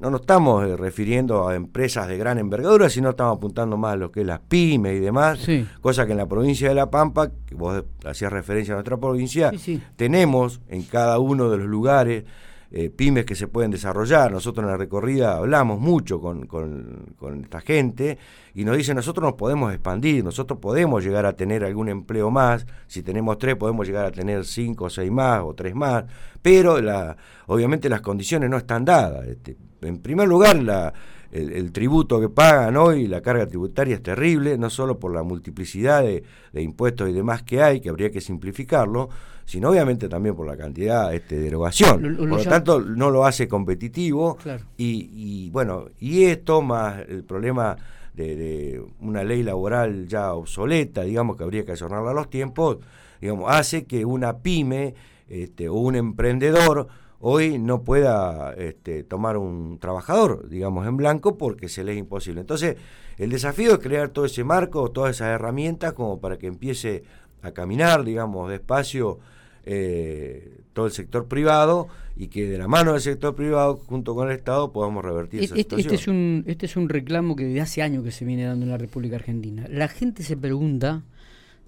no 0.00 0.10
nos 0.10 0.22
estamos 0.22 0.66
eh, 0.66 0.76
refiriendo 0.76 1.46
a 1.46 1.54
empresas 1.54 2.08
de 2.08 2.16
gran 2.16 2.38
envergadura, 2.38 2.88
sino 2.88 3.10
estamos 3.10 3.36
apuntando 3.36 3.76
más 3.76 3.92
a 3.92 3.96
lo 3.96 4.10
que 4.10 4.22
es 4.22 4.26
las 4.26 4.40
pymes 4.40 4.96
y 4.96 5.00
demás, 5.00 5.46
cosa 5.80 6.06
que 6.06 6.12
en 6.12 6.18
la 6.18 6.26
provincia 6.26 6.68
de 6.70 6.74
La 6.74 6.90
Pampa, 6.90 7.30
que 7.46 7.54
vos 7.54 7.84
hacías 8.04 8.32
referencia 8.32 8.72
a 8.74 8.76
nuestra 8.76 8.96
provincia, 8.96 9.52
tenemos 9.96 10.60
en 10.68 10.82
cada 10.84 11.18
uno 11.18 11.50
de 11.50 11.58
los 11.58 11.66
lugares 11.66 12.24
eh, 12.72 12.88
pymes 12.88 13.26
que 13.26 13.34
se 13.34 13.48
pueden 13.48 13.72
desarrollar. 13.72 14.32
Nosotros 14.32 14.64
en 14.64 14.70
la 14.70 14.76
recorrida 14.76 15.36
hablamos 15.36 15.80
mucho 15.80 16.20
con, 16.20 16.46
con, 16.46 17.42
esta 17.42 17.60
gente 17.60 18.16
y 18.54 18.64
nos 18.64 18.76
dicen, 18.76 18.96
nosotros 18.96 19.24
nos 19.24 19.34
podemos 19.34 19.72
expandir, 19.72 20.24
nosotros 20.24 20.60
podemos 20.60 21.04
llegar 21.04 21.26
a 21.26 21.34
tener 21.34 21.64
algún 21.64 21.88
empleo 21.88 22.30
más, 22.30 22.64
si 22.86 23.02
tenemos 23.02 23.38
tres 23.38 23.56
podemos 23.56 23.86
llegar 23.86 24.06
a 24.06 24.12
tener 24.12 24.44
cinco 24.44 24.84
o 24.84 24.90
seis 24.90 25.10
más 25.10 25.42
o 25.42 25.52
tres 25.52 25.74
más, 25.74 26.04
pero 26.40 26.80
la, 26.80 27.16
obviamente 27.48 27.88
las 27.88 28.00
condiciones 28.00 28.48
no 28.48 28.56
están 28.56 28.84
dadas. 28.84 29.26
Este, 29.26 29.56
en 29.82 29.98
primer 29.98 30.28
lugar, 30.28 30.62
la, 30.62 30.92
el, 31.32 31.72
tributo 31.72 32.20
que 32.20 32.28
pagan 32.28 32.76
hoy, 32.76 33.06
la 33.06 33.20
carga 33.20 33.46
tributaria 33.46 33.94
es 33.94 34.02
terrible, 34.02 34.58
no 34.58 34.68
solo 34.70 34.98
por 34.98 35.12
la 35.12 35.22
multiplicidad 35.22 36.02
de, 36.02 36.22
impuestos 36.54 37.08
y 37.08 37.12
demás 37.12 37.42
que 37.42 37.62
hay, 37.62 37.80
que 37.80 37.88
habría 37.88 38.10
que 38.10 38.20
simplificarlo, 38.20 39.08
sino 39.44 39.70
obviamente 39.70 40.08
también 40.08 40.34
por 40.34 40.46
la 40.46 40.56
cantidad 40.56 41.14
este, 41.14 41.36
de 41.36 41.42
derogación. 41.42 42.16
por 42.16 42.28
lo 42.28 42.42
tanto, 42.42 42.80
no 42.80 43.10
lo 43.10 43.24
hace 43.24 43.48
competitivo. 43.48 44.38
Y, 44.76 45.50
bueno, 45.50 45.86
y 45.98 46.24
esto 46.24 46.62
más 46.62 47.00
el 47.08 47.24
problema 47.24 47.76
de, 48.14 48.82
una 49.00 49.22
ley 49.24 49.42
laboral 49.42 50.06
ya 50.08 50.34
obsoleta, 50.34 51.02
digamos 51.02 51.36
que 51.36 51.44
habría 51.44 51.64
que 51.64 51.72
ayornarla 51.72 52.10
a 52.10 52.14
los 52.14 52.28
tiempos, 52.28 52.78
digamos, 53.20 53.50
hace 53.50 53.84
que 53.84 54.04
una 54.04 54.38
pyme 54.38 54.94
este, 55.28 55.68
o 55.68 55.74
un 55.74 55.94
emprendedor 55.94 56.88
hoy 57.20 57.58
no 57.58 57.82
pueda 57.82 58.54
este, 58.54 59.04
tomar 59.04 59.36
un 59.36 59.78
trabajador, 59.78 60.48
digamos, 60.48 60.86
en 60.86 60.96
blanco 60.96 61.36
porque 61.36 61.68
se 61.68 61.84
le 61.84 61.92
es 61.92 61.98
imposible. 61.98 62.40
Entonces, 62.40 62.76
el 63.18 63.30
desafío 63.30 63.74
es 63.74 63.78
crear 63.78 64.08
todo 64.08 64.24
ese 64.24 64.42
marco, 64.42 64.90
todas 64.90 65.16
esas 65.16 65.28
herramientas 65.28 65.92
como 65.92 66.20
para 66.20 66.38
que 66.38 66.46
empiece 66.46 67.04
a 67.42 67.52
caminar, 67.52 68.04
digamos, 68.04 68.50
despacio 68.50 69.18
eh, 69.64 70.60
todo 70.72 70.86
el 70.86 70.92
sector 70.92 71.26
privado 71.26 71.88
y 72.16 72.28
que 72.28 72.46
de 72.46 72.58
la 72.58 72.68
mano 72.68 72.92
del 72.92 73.00
sector 73.00 73.34
privado 73.34 73.76
junto 73.76 74.14
con 74.14 74.30
el 74.30 74.36
Estado 74.36 74.72
podamos 74.72 75.04
revertir 75.04 75.42
esa 75.42 75.54
este, 75.54 75.80
Este 75.80 75.94
es, 75.94 76.08
un, 76.08 76.44
este 76.46 76.66
es 76.66 76.76
un 76.76 76.88
reclamo 76.88 77.36
que 77.36 77.44
desde 77.44 77.60
hace 77.60 77.82
años 77.82 78.02
que 78.04 78.10
se 78.10 78.24
viene 78.24 78.44
dando 78.44 78.64
en 78.64 78.70
la 78.70 78.78
República 78.78 79.16
Argentina. 79.16 79.66
La 79.68 79.88
gente 79.88 80.22
se 80.22 80.36
pregunta 80.36 81.02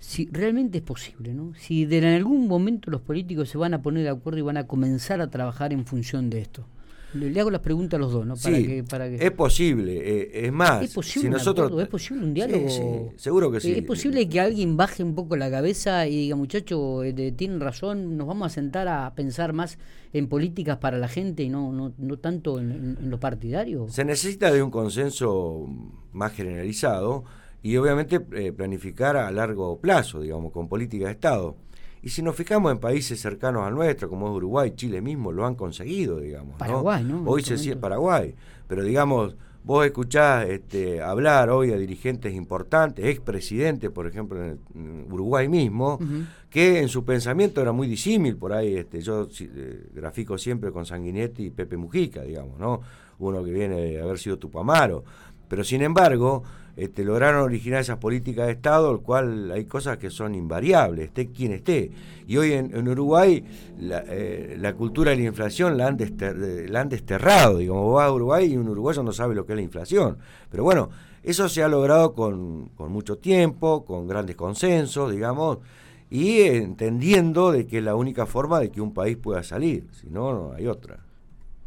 si 0.02 0.28
realmente 0.32 0.78
es 0.78 0.84
posible, 0.84 1.32
¿no? 1.32 1.54
Si 1.54 1.84
de 1.84 1.98
en 1.98 2.06
algún 2.06 2.48
momento 2.48 2.90
los 2.90 3.00
políticos 3.00 3.48
se 3.48 3.56
van 3.56 3.72
a 3.72 3.82
poner 3.82 4.02
de 4.02 4.08
acuerdo 4.08 4.40
y 4.40 4.42
van 4.42 4.56
a 4.56 4.66
comenzar 4.66 5.20
a 5.20 5.30
trabajar 5.30 5.72
en 5.72 5.86
función 5.86 6.28
de 6.28 6.40
esto. 6.40 6.66
Le, 7.14 7.38
hago 7.38 7.52
las 7.52 7.60
preguntas 7.60 7.98
a 7.98 8.00
los 8.00 8.10
dos, 8.10 8.26
¿no? 8.26 8.34
Para 8.34 8.56
que, 8.56 8.82
para 8.82 9.08
que... 9.08 9.24
es 9.24 9.30
posible, 9.30 9.96
eh, 9.96 10.46
es 10.46 10.52
más, 10.52 10.82
¿Es 10.82 10.92
posible, 10.92 11.28
si 11.28 11.32
nosotros... 11.32 11.80
¿Es 11.80 11.86
posible 11.86 12.24
un 12.24 12.34
diálogo? 12.34 13.12
seguro 13.16 13.52
que 13.52 13.60
sí. 13.60 13.70
¿Es 13.70 13.84
posible 13.84 14.28
que 14.28 14.40
alguien 14.40 14.76
baje 14.76 15.04
un 15.04 15.14
poco 15.14 15.36
la 15.36 15.48
cabeza 15.48 16.08
y 16.08 16.16
diga, 16.16 16.34
muchacho, 16.34 17.04
eh, 17.04 17.32
tienen 17.36 17.60
razón, 17.60 18.16
nos 18.16 18.26
vamos 18.26 18.46
a 18.46 18.48
sentar 18.48 18.88
a 18.88 19.14
pensar 19.14 19.52
más 19.52 19.78
en 20.12 20.26
políticas 20.26 20.78
para 20.78 20.98
la 20.98 21.06
gente 21.06 21.44
y 21.44 21.48
no, 21.48 21.70
no, 21.70 21.92
no 21.96 22.16
tanto 22.16 22.58
en, 22.58 22.96
en 23.00 23.08
lo 23.08 23.20
partidario? 23.20 23.86
Se 23.88 24.04
necesita 24.04 24.50
de 24.50 24.62
un 24.62 24.70
consenso 24.72 25.68
más 26.12 26.32
generalizado 26.32 27.24
y 27.62 27.76
obviamente 27.76 28.20
eh, 28.32 28.52
planificar 28.52 29.16
a 29.16 29.30
largo 29.30 29.78
plazo, 29.78 30.20
digamos, 30.20 30.52
con 30.52 30.68
política 30.68 31.06
de 31.06 31.12
Estado. 31.12 31.56
Y 32.02 32.08
si 32.08 32.20
nos 32.20 32.34
fijamos 32.34 32.72
en 32.72 32.78
países 32.78 33.20
cercanos 33.20 33.64
al 33.64 33.74
nuestro, 33.74 34.08
como 34.08 34.28
es 34.28 34.34
Uruguay, 34.34 34.72
Chile 34.74 35.00
mismo, 35.00 35.30
lo 35.30 35.46
han 35.46 35.54
conseguido, 35.54 36.18
digamos. 36.18 36.56
Paraguay, 36.58 37.04
¿no? 37.04 37.22
Hoy 37.24 37.44
se 37.44 37.56
siente 37.56 37.80
Paraguay, 37.80 38.34
pero 38.66 38.82
digamos, 38.82 39.36
vos 39.62 39.86
escuchás 39.86 40.48
este, 40.48 41.00
hablar 41.00 41.50
hoy 41.50 41.70
a 41.70 41.76
dirigentes 41.76 42.34
importantes, 42.34 43.04
expresidentes, 43.06 43.90
por 43.90 44.08
ejemplo, 44.08 44.42
en, 44.44 44.58
Uruguay 45.12 45.48
mismo, 45.48 46.00
que 46.50 46.80
en 46.80 46.88
su 46.88 47.04
pensamiento 47.04 47.60
era 47.60 47.70
muy 47.70 47.86
disímil, 47.86 48.36
por 48.36 48.52
ahí 48.52 48.74
este, 48.74 49.00
yo 49.00 49.28
eh, 49.40 49.86
grafico 49.94 50.36
siempre 50.38 50.72
con 50.72 50.84
Sanguinetti 50.84 51.44
y 51.44 51.50
Pepe 51.50 51.76
Mujica, 51.76 52.22
digamos, 52.22 52.58
¿no? 52.58 52.80
Uno 53.18 53.44
que 53.44 53.52
viene 53.52 53.76
de 53.76 54.00
haber 54.00 54.18
sido 54.18 54.36
Tupamaro. 54.36 55.04
Pero 55.52 55.64
sin 55.64 55.82
embargo, 55.82 56.44
este, 56.78 57.04
lograron 57.04 57.42
originar 57.42 57.82
esas 57.82 57.98
políticas 57.98 58.46
de 58.46 58.52
Estado, 58.52 58.90
el 58.90 59.00
cual 59.00 59.50
hay 59.50 59.66
cosas 59.66 59.98
que 59.98 60.08
son 60.08 60.34
invariables, 60.34 61.08
esté 61.08 61.28
quien 61.28 61.52
esté. 61.52 61.90
Y 62.26 62.38
hoy 62.38 62.54
en, 62.54 62.88
Uruguay 62.88 63.44
eh, 63.78 64.56
la, 64.58 64.72
cultura 64.72 65.10
de 65.10 65.18
la 65.18 65.24
inflación 65.24 65.76
la 65.76 65.88
han, 65.88 65.98
la 66.70 66.80
han 66.80 66.88
desterrado. 66.88 67.58
Digamos, 67.58 67.82
vos 67.82 67.96
vas 67.96 68.06
a 68.08 68.12
Uruguay 68.14 68.50
y 68.50 68.56
un 68.56 68.66
uruguayo 68.66 69.02
no 69.02 69.12
sabe 69.12 69.34
lo 69.34 69.44
que 69.44 69.52
es 69.52 69.56
la 69.56 69.62
inflación. 69.62 70.16
Pero 70.50 70.64
bueno, 70.64 70.88
eso 71.22 71.50
se 71.50 71.62
ha 71.62 71.68
logrado 71.68 72.14
con, 72.14 72.70
con 72.74 72.90
mucho 72.90 73.18
tiempo, 73.18 73.84
con 73.84 74.08
grandes 74.08 74.36
consensos, 74.36 75.12
digamos, 75.12 75.58
y 76.08 76.40
entendiendo 76.40 77.52
de 77.52 77.66
que 77.66 77.76
es 77.76 77.84
la 77.84 77.94
única 77.94 78.24
forma 78.24 78.58
de 78.58 78.70
que 78.70 78.80
un 78.80 78.94
país 78.94 79.18
pueda 79.18 79.42
salir, 79.42 79.86
si 80.00 80.08
no, 80.08 80.32
no 80.32 80.52
hay 80.54 80.66
otra. 80.66 81.11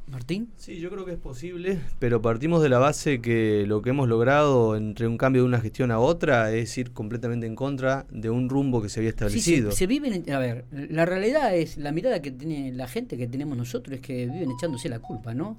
Martín. 0.07 0.49
Sí, 0.57 0.79
yo 0.79 0.91
creo 0.91 1.03
que 1.03 1.13
es 1.13 1.17
posible, 1.17 1.79
pero 1.97 2.21
partimos 2.21 2.61
de 2.61 2.69
la 2.69 2.77
base 2.77 3.21
que 3.21 3.65
lo 3.67 3.81
que 3.81 3.89
hemos 3.89 4.07
logrado 4.07 4.75
entre 4.75 5.07
un 5.07 5.17
cambio 5.17 5.41
de 5.41 5.47
una 5.47 5.59
gestión 5.59 5.89
a 5.91 5.99
otra 5.99 6.51
es 6.51 6.77
ir 6.77 6.91
completamente 6.91 7.47
en 7.47 7.55
contra 7.55 8.05
de 8.11 8.29
un 8.29 8.49
rumbo 8.49 8.81
que 8.81 8.89
se 8.89 8.99
había 8.99 9.09
establecido. 9.09 9.71
se, 9.71 9.87
viven, 9.87 10.31
a 10.31 10.37
ver, 10.37 10.65
la 10.71 11.05
realidad 11.05 11.55
es, 11.55 11.77
la 11.77 11.91
mirada 11.91 12.21
que 12.21 12.31
tiene 12.31 12.71
la 12.71 12.87
gente 12.87 13.17
que 13.17 13.27
tenemos 13.27 13.57
nosotros 13.57 13.95
es 13.95 14.01
que 14.01 14.27
viven 14.27 14.51
echándose 14.51 14.89
la 14.89 14.99
culpa, 14.99 15.33
¿no? 15.33 15.57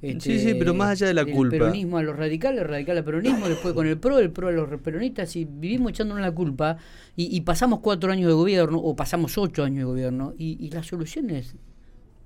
sí, 0.00 0.38
sí, 0.38 0.54
pero 0.58 0.74
más 0.74 0.90
allá 0.90 1.06
de 1.06 1.14
la 1.14 1.24
culpa. 1.24 1.54
El 1.54 1.60
peronismo 1.60 1.98
a 1.98 2.02
los 2.02 2.16
radicales, 2.16 2.66
radical 2.66 2.98
al 2.98 3.04
peronismo, 3.04 3.48
después 3.48 3.74
con 3.74 3.86
el 3.86 3.98
PRO, 3.98 4.18
el 4.18 4.30
PRO 4.30 4.48
a 4.48 4.52
los 4.52 4.80
peronistas, 4.80 5.34
y 5.36 5.44
vivimos 5.44 5.92
echándonos 5.92 6.20
la 6.20 6.32
culpa, 6.32 6.76
y, 7.16 7.40
pasamos 7.42 7.80
cuatro 7.80 8.12
años 8.12 8.28
de 8.28 8.34
gobierno, 8.34 8.78
o 8.78 8.94
pasamos 8.96 9.38
ocho 9.38 9.64
años 9.64 9.78
de 9.78 9.84
gobierno, 9.84 10.34
y, 10.36 10.58
y 10.60 10.70
las 10.70 10.86
soluciones 10.86 11.54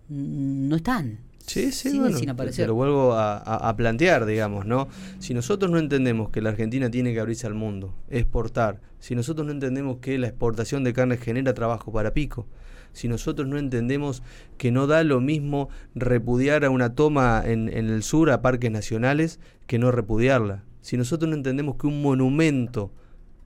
no 0.09 0.77
están. 0.77 1.28
Sí, 1.49 1.73
sí, 1.73 1.99
bueno, 1.99 2.19
Te 2.53 2.67
lo 2.67 2.75
vuelvo 2.75 3.15
a, 3.15 3.75
plantear, 3.77 4.27
digamos, 4.27 4.67
¿no? 4.67 4.89
Si 5.19 5.33
nosotros 5.33 5.71
no 5.71 5.79
entendemos 5.79 6.29
que 6.29 6.43
la 6.43 6.51
Argentina 6.51 6.91
tiene 6.91 7.15
que 7.15 7.21
abrirse 7.21 7.47
al 7.47 7.55
mundo, 7.55 7.95
exportar, 8.11 8.83
si 8.99 9.15
nosotros 9.15 9.47
no 9.47 9.53
entendemos 9.53 9.97
que 9.99 10.19
la 10.19 10.29
exportación 10.29 10.85
de 10.85 10.93
carne 10.93 11.17
genera 11.17 11.55
trabajo 11.55 11.91
para 11.91 12.13
pico, 12.13 12.47
si 12.93 13.09
nosotros 13.09 13.49
no 13.49 13.59
entendemos 13.59 14.23
que 14.59 14.71
no 14.71 14.87
da 14.87 15.03
lo 15.05 15.21
mismo 15.21 15.71
repudiar 15.95 16.67
a 16.67 16.71
una 16.71 16.95
toma 16.95 17.43
en, 17.45 17.69
en 17.69 17.89
el 17.89 18.03
sur 18.03 18.31
a 18.31 18.43
parques 18.43 18.71
nacionales 18.71 19.41
que 19.67 19.79
no 19.79 19.91
repudiarla, 19.91 20.65
si 20.83 20.99
nosotros 20.99 21.31
no 21.31 21.37
entendemos 21.37 21.77
que 21.77 21.87
un 21.87 22.03
monumento 22.03 22.93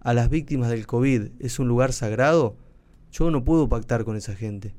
a 0.01 0.13
las 0.13 0.29
víctimas 0.29 0.71
del 0.71 0.89
COVID 0.89 1.29
es 1.39 1.61
un 1.61 1.69
lugar 1.69 1.93
sagrado, 1.93 2.57
yo 3.13 3.31
no 3.31 3.45
puedo 3.45 3.69
pactar 3.69 4.05
con 4.05 4.17
esa 4.17 4.35
gente. 4.35 4.75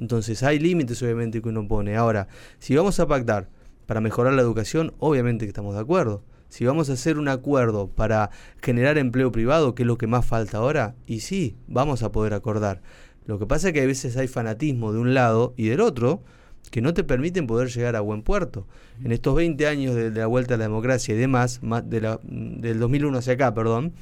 Entonces 0.00 0.42
hay 0.42 0.58
límites 0.58 1.02
obviamente 1.02 1.42
que 1.42 1.48
uno 1.50 1.68
pone. 1.68 1.94
Ahora, 1.94 2.26
si 2.58 2.74
vamos 2.74 2.98
a 2.98 3.06
pactar 3.06 3.48
para 3.86 4.00
mejorar 4.00 4.32
la 4.32 4.40
educación, 4.42 4.94
obviamente 4.98 5.44
que 5.44 5.50
estamos 5.50 5.74
de 5.74 5.80
acuerdo. 5.80 6.24
Si 6.48 6.64
vamos 6.64 6.90
a 6.90 6.94
hacer 6.94 7.18
un 7.18 7.28
acuerdo 7.28 7.88
para 7.88 8.30
generar 8.60 8.98
empleo 8.98 9.30
privado, 9.30 9.74
que 9.74 9.82
es 9.82 9.86
lo 9.86 9.98
que 9.98 10.06
más 10.06 10.24
falta 10.24 10.58
ahora, 10.58 10.96
y 11.06 11.20
sí, 11.20 11.56
vamos 11.68 12.02
a 12.02 12.10
poder 12.10 12.32
acordar. 12.32 12.80
Lo 13.26 13.38
que 13.38 13.46
pasa 13.46 13.68
es 13.68 13.74
que 13.74 13.82
a 13.82 13.86
veces 13.86 14.16
hay 14.16 14.26
fanatismo 14.26 14.92
de 14.92 14.98
un 14.98 15.14
lado 15.14 15.54
y 15.56 15.68
del 15.68 15.80
otro 15.80 16.22
que 16.70 16.80
no 16.80 16.94
te 16.94 17.04
permiten 17.04 17.46
poder 17.46 17.68
llegar 17.68 17.94
a 17.94 18.00
buen 18.00 18.22
puerto. 18.22 18.66
En 19.04 19.12
estos 19.12 19.34
20 19.34 19.66
años 19.66 19.94
de, 19.94 20.10
la 20.10 20.26
vuelta 20.26 20.54
a 20.54 20.56
la 20.56 20.64
democracia 20.64 21.14
y 21.14 21.18
demás, 21.18 21.62
más 21.62 21.88
de 21.88 22.00
la, 22.00 22.20
del 22.22 22.78
2001 22.78 23.18
hacia 23.18 23.34
acá, 23.34 23.54
perdón, 23.54 23.92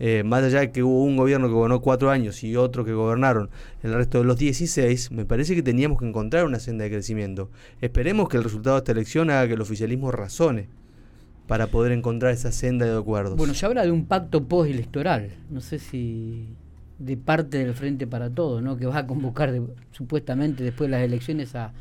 eh, 0.00 0.22
más 0.24 0.42
allá 0.42 0.60
de 0.60 0.72
que 0.72 0.82
hubo 0.82 1.04
un 1.04 1.16
gobierno 1.16 1.46
que 1.46 1.54
gobernó 1.54 1.80
cuatro 1.80 2.10
años 2.10 2.42
y 2.42 2.56
otro 2.56 2.84
que 2.84 2.92
gobernaron 2.92 3.50
el 3.82 3.94
resto 3.94 4.18
de 4.18 4.24
los 4.24 4.38
16, 4.38 5.12
me 5.12 5.24
parece 5.24 5.54
que 5.54 5.62
teníamos 5.62 6.00
que 6.00 6.06
encontrar 6.06 6.44
una 6.44 6.58
senda 6.58 6.84
de 6.84 6.90
crecimiento. 6.90 7.50
Esperemos 7.80 8.28
que 8.28 8.36
el 8.36 8.44
resultado 8.44 8.76
de 8.76 8.78
esta 8.78 8.92
elección 8.92 9.30
haga 9.30 9.46
que 9.46 9.54
el 9.54 9.60
oficialismo 9.60 10.10
razone 10.10 10.68
para 11.46 11.68
poder 11.68 11.92
encontrar 11.92 12.32
esa 12.32 12.50
senda 12.50 12.86
de 12.86 12.98
acuerdos. 12.98 13.36
Bueno, 13.36 13.54
se 13.54 13.66
habla 13.66 13.84
de 13.84 13.92
un 13.92 14.06
pacto 14.06 14.44
postelectoral, 14.44 15.30
no 15.50 15.60
sé 15.60 15.78
si 15.78 16.48
de 16.98 17.16
parte 17.16 17.58
del 17.58 17.74
Frente 17.74 18.06
para 18.06 18.30
Todos, 18.30 18.62
¿no? 18.62 18.76
que 18.76 18.86
va 18.86 18.98
a 18.98 19.06
convocar 19.06 19.52
supuestamente 19.92 20.64
después 20.64 20.90
de 20.90 20.96
las 20.96 21.04
elecciones 21.04 21.54
a, 21.54 21.72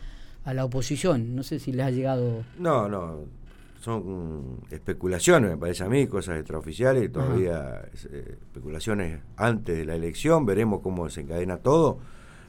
a 0.44 0.54
la 0.54 0.66
oposición. 0.66 1.36
No 1.36 1.44
sé 1.44 1.60
si 1.60 1.72
les 1.72 1.86
ha 1.86 1.92
llegado... 1.92 2.44
No, 2.60 2.90
no 2.90 3.43
son 3.84 4.62
especulaciones, 4.72 5.52
me 5.52 5.58
parece 5.58 5.84
a 5.84 5.90
mí, 5.90 6.08
cosas 6.08 6.38
extraoficiales, 6.38 7.12
todavía 7.12 7.82
eh, 8.12 8.38
especulaciones 8.42 9.20
antes 9.36 9.78
de 9.78 9.84
la 9.84 9.96
elección, 9.96 10.46
veremos 10.46 10.80
cómo 10.80 11.10
se 11.10 11.22
encadena 11.22 11.58
todo, 11.58 12.00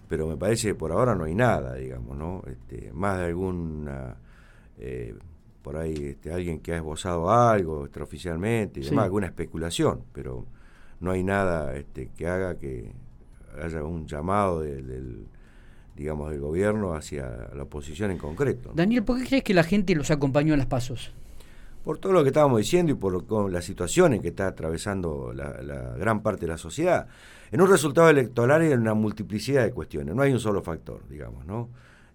pero 0.08 0.28
me 0.28 0.36
parece 0.36 0.68
que 0.68 0.74
por 0.76 0.92
ahora 0.92 1.16
no 1.16 1.24
hay 1.24 1.34
nada, 1.34 1.74
digamos, 1.74 2.16
¿no? 2.16 2.42
Este, 2.46 2.92
más 2.92 3.18
de 3.18 3.24
alguna, 3.24 4.14
eh, 4.78 5.16
por 5.60 5.76
ahí, 5.76 5.94
este, 5.94 6.32
alguien 6.32 6.60
que 6.60 6.72
ha 6.72 6.76
esbozado 6.76 7.28
algo 7.28 7.84
extraoficialmente 7.84 8.78
y 8.78 8.84
demás, 8.84 9.06
alguna 9.06 9.26
especulación, 9.26 10.04
pero 10.12 10.46
no 11.00 11.10
hay 11.10 11.24
nada 11.24 11.74
este, 11.74 12.10
que 12.16 12.28
haga 12.28 12.58
que 12.58 12.92
haya 13.60 13.82
un 13.82 14.06
llamado 14.06 14.60
del 14.60 15.26
digamos, 15.96 16.30
del 16.30 16.40
gobierno 16.40 16.94
hacia 16.94 17.50
la 17.54 17.62
oposición 17.62 18.10
en 18.10 18.18
concreto. 18.18 18.72
Daniel, 18.74 19.04
¿por 19.04 19.16
qué 19.18 19.26
crees 19.26 19.44
que 19.44 19.54
la 19.54 19.62
gente 19.62 19.94
los 19.94 20.10
acompañó 20.10 20.52
en 20.52 20.58
las 20.58 20.66
pasos? 20.66 21.12
Por 21.84 21.98
todo 21.98 22.12
lo 22.12 22.22
que 22.22 22.28
estábamos 22.28 22.58
diciendo 22.58 22.92
y 22.92 22.94
por 22.94 23.26
con 23.26 23.52
la 23.52 23.60
situación 23.60 24.18
que 24.20 24.28
está 24.28 24.46
atravesando 24.48 25.32
la, 25.34 25.50
gran 25.98 26.22
parte 26.22 26.42
de 26.42 26.52
la 26.52 26.58
sociedad. 26.58 27.06
En 27.52 27.60
un 27.60 27.68
resultado 27.68 28.08
electoral 28.08 28.62
hay 28.62 28.72
una 28.72 28.94
multiplicidad 28.94 29.62
de 29.62 29.72
cuestiones, 29.72 30.14
no 30.14 30.22
hay 30.22 30.32
un 30.32 30.40
solo 30.40 30.62
factor, 30.62 31.06
digamos, 31.08 31.46
¿no? 31.46 31.68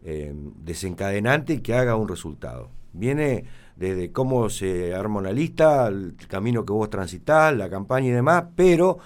Eh, 0.03 0.33
desencadenante 0.63 1.61
que 1.61 1.75
haga 1.75 1.95
un 1.95 2.07
resultado. 2.07 2.71
Viene 2.93 3.45
desde 3.75 4.11
cómo 4.11 4.49
se 4.49 4.95
arma 4.95 5.19
una 5.19 5.31
lista, 5.31 5.87
el 5.87 6.15
camino 6.27 6.65
que 6.65 6.73
vos 6.73 6.89
transitás, 6.89 7.55
la 7.55 7.69
campaña 7.69 8.07
y 8.07 8.11
demás, 8.11 8.45
pero 8.55 8.97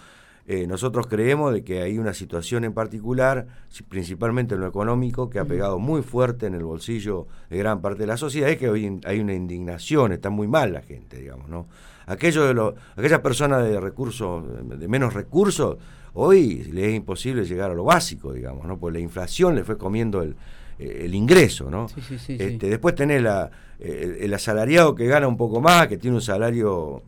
eh, 0.46 0.68
nosotros 0.68 1.08
creemos 1.08 1.54
de 1.54 1.64
que 1.64 1.82
hay 1.82 1.98
una 1.98 2.14
situación 2.14 2.66
en 2.66 2.74
particular, 2.74 3.48
principalmente 3.88 4.56
en 4.56 4.62
lo 4.62 4.68
económico, 4.68 5.30
que 5.30 5.40
ha 5.40 5.46
pegado 5.46 5.80
muy 5.80 6.02
fuerte 6.02 6.48
en 6.48 6.54
el 6.54 6.64
bolsillo 6.64 7.28
de 7.50 7.58
gran 7.58 7.82
parte 7.82 8.02
de 8.02 8.08
la 8.08 8.18
sociedad, 8.18 8.50
es 8.50 8.58
que 8.58 8.70
hoy 8.70 9.00
hay 9.06 9.20
una 9.20 9.34
indignación, 9.34 10.12
está 10.12 10.30
muy 10.30 10.48
mal 10.48 10.74
la 10.74 10.82
gente, 10.82 11.18
digamos, 11.18 11.48
¿no? 11.48 11.68
Aquellos 12.06 12.46
de 12.46 12.54
los, 12.54 12.74
aquellas 12.98 13.22
personas 13.22 13.64
de 13.64 13.80
recursos, 13.80 14.44
de 14.78 14.88
menos 14.90 15.14
recursos, 15.14 15.78
hoy 16.14 16.66
les 16.66 16.90
es 16.90 16.96
imposible 16.96 17.46
llegar 17.46 17.72
a 17.72 17.74
lo 17.74 17.86
básico, 17.86 18.34
digamos, 18.34 18.66
¿no? 18.66 18.78
Porque 18.78 18.98
la 18.98 19.04
inflación 19.04 19.56
le 19.56 19.64
fue 19.64 19.78
comiendo 19.78 20.22
el, 20.22 20.36
el 20.78 21.16
ingreso, 21.16 21.70
¿no? 21.70 21.88
este, 22.28 22.68
Después 22.68 22.96
tenés 22.96 23.22
la, 23.22 23.50
eh, 23.80 24.20
el 24.22 24.34
asalariado 24.34 24.96
que 24.96 25.08
gana 25.08 25.28
un 25.28 25.38
poco 25.38 25.62
más, 25.62 25.88
que 25.88 25.98
tiene 25.98 26.16
un 26.16 26.22
salario, 26.22 27.02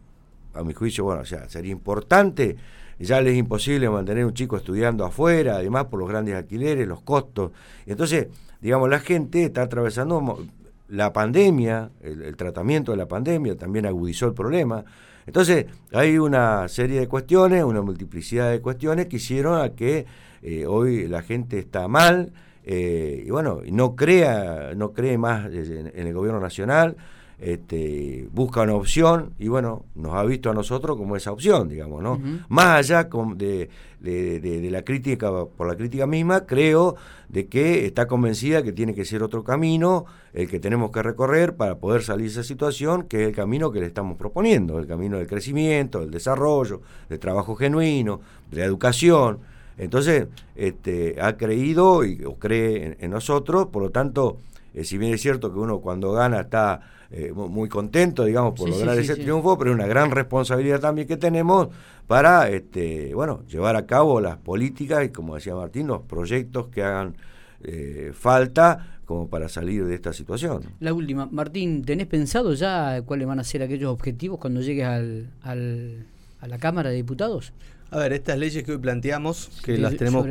a 0.54 0.64
mi 0.64 0.74
juicio, 0.74 1.04
bueno, 1.04 1.22
o 1.22 1.26
sea, 1.26 1.50
sería 1.50 1.72
importante 1.72 2.56
ya 3.00 3.22
les 3.22 3.34
es 3.34 3.40
imposible 3.40 3.90
mantener 3.90 4.26
un 4.26 4.34
chico 4.34 4.58
estudiando 4.58 5.06
afuera, 5.06 5.56
además 5.56 5.86
por 5.86 6.00
los 6.00 6.10
grandes 6.10 6.36
alquileres, 6.36 6.88
los 6.88 7.02
costos. 7.02 7.52
Entonces, 7.86 8.28
digamos, 8.62 8.90
la 8.90 9.00
gente 9.00 9.44
está 9.44 9.64
atravesando 9.64 10.46
la 10.90 11.12
pandemia, 11.12 11.90
el, 12.02 12.36
tratamiento 12.36 12.92
de 12.92 12.98
la 12.98 13.08
pandemia 13.08 13.56
también 13.58 13.86
agudizó 13.86 14.28
el 14.28 14.34
problema. 14.34 14.86
Entonces, 15.26 15.66
hay 15.92 16.18
una 16.18 16.68
serie 16.68 17.00
de 17.00 17.08
cuestiones, 17.08 17.64
una 17.64 17.82
multiplicidad 17.82 18.52
de 18.52 18.62
cuestiones 18.62 19.08
que 19.08 19.16
hicieron 19.18 19.60
a 19.60 19.70
que 19.70 20.06
eh, 20.42 20.66
hoy 20.68 21.08
la 21.08 21.24
gente 21.24 21.58
está 21.58 21.88
mal 21.88 22.32
eh, 22.68 23.24
y 23.26 23.30
bueno, 23.30 23.62
no 23.72 23.96
crea, 23.96 24.74
no 24.76 24.92
cree 24.92 25.18
más 25.18 25.46
en, 25.46 25.92
el 25.94 26.14
gobierno 26.14 26.40
nacional. 26.40 26.98
Este, 27.40 28.28
busca 28.32 28.62
una 28.62 28.76
opción 28.76 29.34
y 29.40 29.48
bueno, 29.48 29.86
nos 29.96 30.14
ha 30.14 30.24
visto 30.24 30.50
a 30.50 30.54
nosotros 30.54 30.98
como 30.98 31.16
esa 31.16 31.32
opción, 31.32 31.68
digamos, 31.68 32.02
¿no? 32.02 32.20
Más 32.48 32.78
allá 32.78 33.10
de, 33.36 33.70
de, 34.00 34.70
la 34.72 34.84
crítica, 34.84 35.30
por 35.46 35.68
la 35.68 35.76
crítica 35.76 36.08
misma, 36.08 36.46
creo 36.46 36.96
de 37.30 37.48
que 37.48 37.86
está 37.86 38.08
convencida 38.08 38.64
que 38.64 38.72
tiene 38.72 38.94
que 38.94 39.04
ser 39.04 39.24
otro 39.24 39.44
camino 39.44 40.06
el 40.34 40.50
que 40.50 40.60
tenemos 40.60 40.92
que 40.92 41.02
recorrer 41.02 41.56
para 41.56 41.76
poder 41.76 42.04
salir 42.04 42.28
de 42.28 42.32
esa 42.32 42.44
situación, 42.44 43.04
que 43.04 43.24
es 43.24 43.28
el 43.30 43.36
camino 43.36 43.72
que 43.72 43.80
le 43.80 43.88
estamos 43.88 44.18
proponiendo, 44.18 44.80
el 44.80 44.88
camino 44.88 45.18
del 45.18 45.28
crecimiento, 45.28 46.02
del 46.02 46.12
desarrollo, 46.12 46.82
del 47.10 47.20
trabajo 47.20 47.56
genuino, 47.56 48.22
de 48.52 48.60
la 48.60 48.66
educación. 48.66 49.40
Entonces, 49.78 50.28
este, 50.56 51.16
ha 51.22 51.36
creído 51.38 52.06
y, 52.06 52.24
o 52.26 52.36
cree 52.36 52.98
en, 53.00 53.12
nosotros, 53.12 53.68
por 53.68 53.82
lo 53.82 53.92
tanto, 53.92 54.38
eh, 54.74 54.84
si 54.84 54.98
bien 54.98 55.14
es 55.14 55.22
cierto 55.22 55.54
que 55.54 55.60
uno 55.60 55.80
cuando 55.80 56.12
gana 56.12 56.42
está 56.42 56.82
eh, 57.18 57.32
muy 57.32 57.70
contento, 57.70 58.26
digamos, 58.26 58.56
por 58.60 58.68
lograr 58.68 59.00
ese 59.00 59.16
triunfo, 59.16 59.58
pero 59.58 59.72
una 59.72 59.88
gran 59.88 60.12
responsabilidad 60.12 60.82
también 60.82 61.08
que 61.08 61.16
tenemos 61.16 61.70
para, 62.08 62.50
este, 62.50 63.16
bueno, 63.16 63.44
llevar 63.48 63.78
a 63.78 63.86
cabo 63.86 64.20
las 64.20 64.36
políticas 64.36 65.06
y, 65.06 65.10
como 65.10 65.36
decía 65.36 65.56
Martín, 65.56 65.88
los 65.88 66.02
proyectos 66.02 66.68
que 66.68 66.84
hagan 66.84 67.16
eh, 67.64 68.12
falta 68.14 69.00
como 69.06 69.30
para 69.30 69.48
salir 69.48 69.86
de 69.86 69.96
esta 69.96 70.12
situación. 70.12 70.64
La 70.82 70.94
última, 70.94 71.30
Martín, 71.32 71.86
¿tenés 71.86 72.08
pensado 72.08 72.54
ya 72.54 73.02
cuáles 73.06 73.28
van 73.28 73.40
a 73.40 73.46
ser 73.46 73.64
aquellos 73.64 73.94
objetivos 73.94 74.38
cuando 74.38 74.60
llegues 74.60 74.86
al, 74.86 75.30
al, 75.42 76.08
a 76.42 76.48
la 76.50 76.58
Cámara 76.58 76.90
de 76.90 76.98
Diputados? 76.98 77.54
A 77.92 78.00
ver, 78.00 78.12
estas 78.12 78.38
leyes 78.38 78.62
que 78.66 78.74
hoy 78.74 78.80
planteamos, 78.80 79.52
que 79.64 79.78
las 79.78 79.96
tenemos 79.96 80.28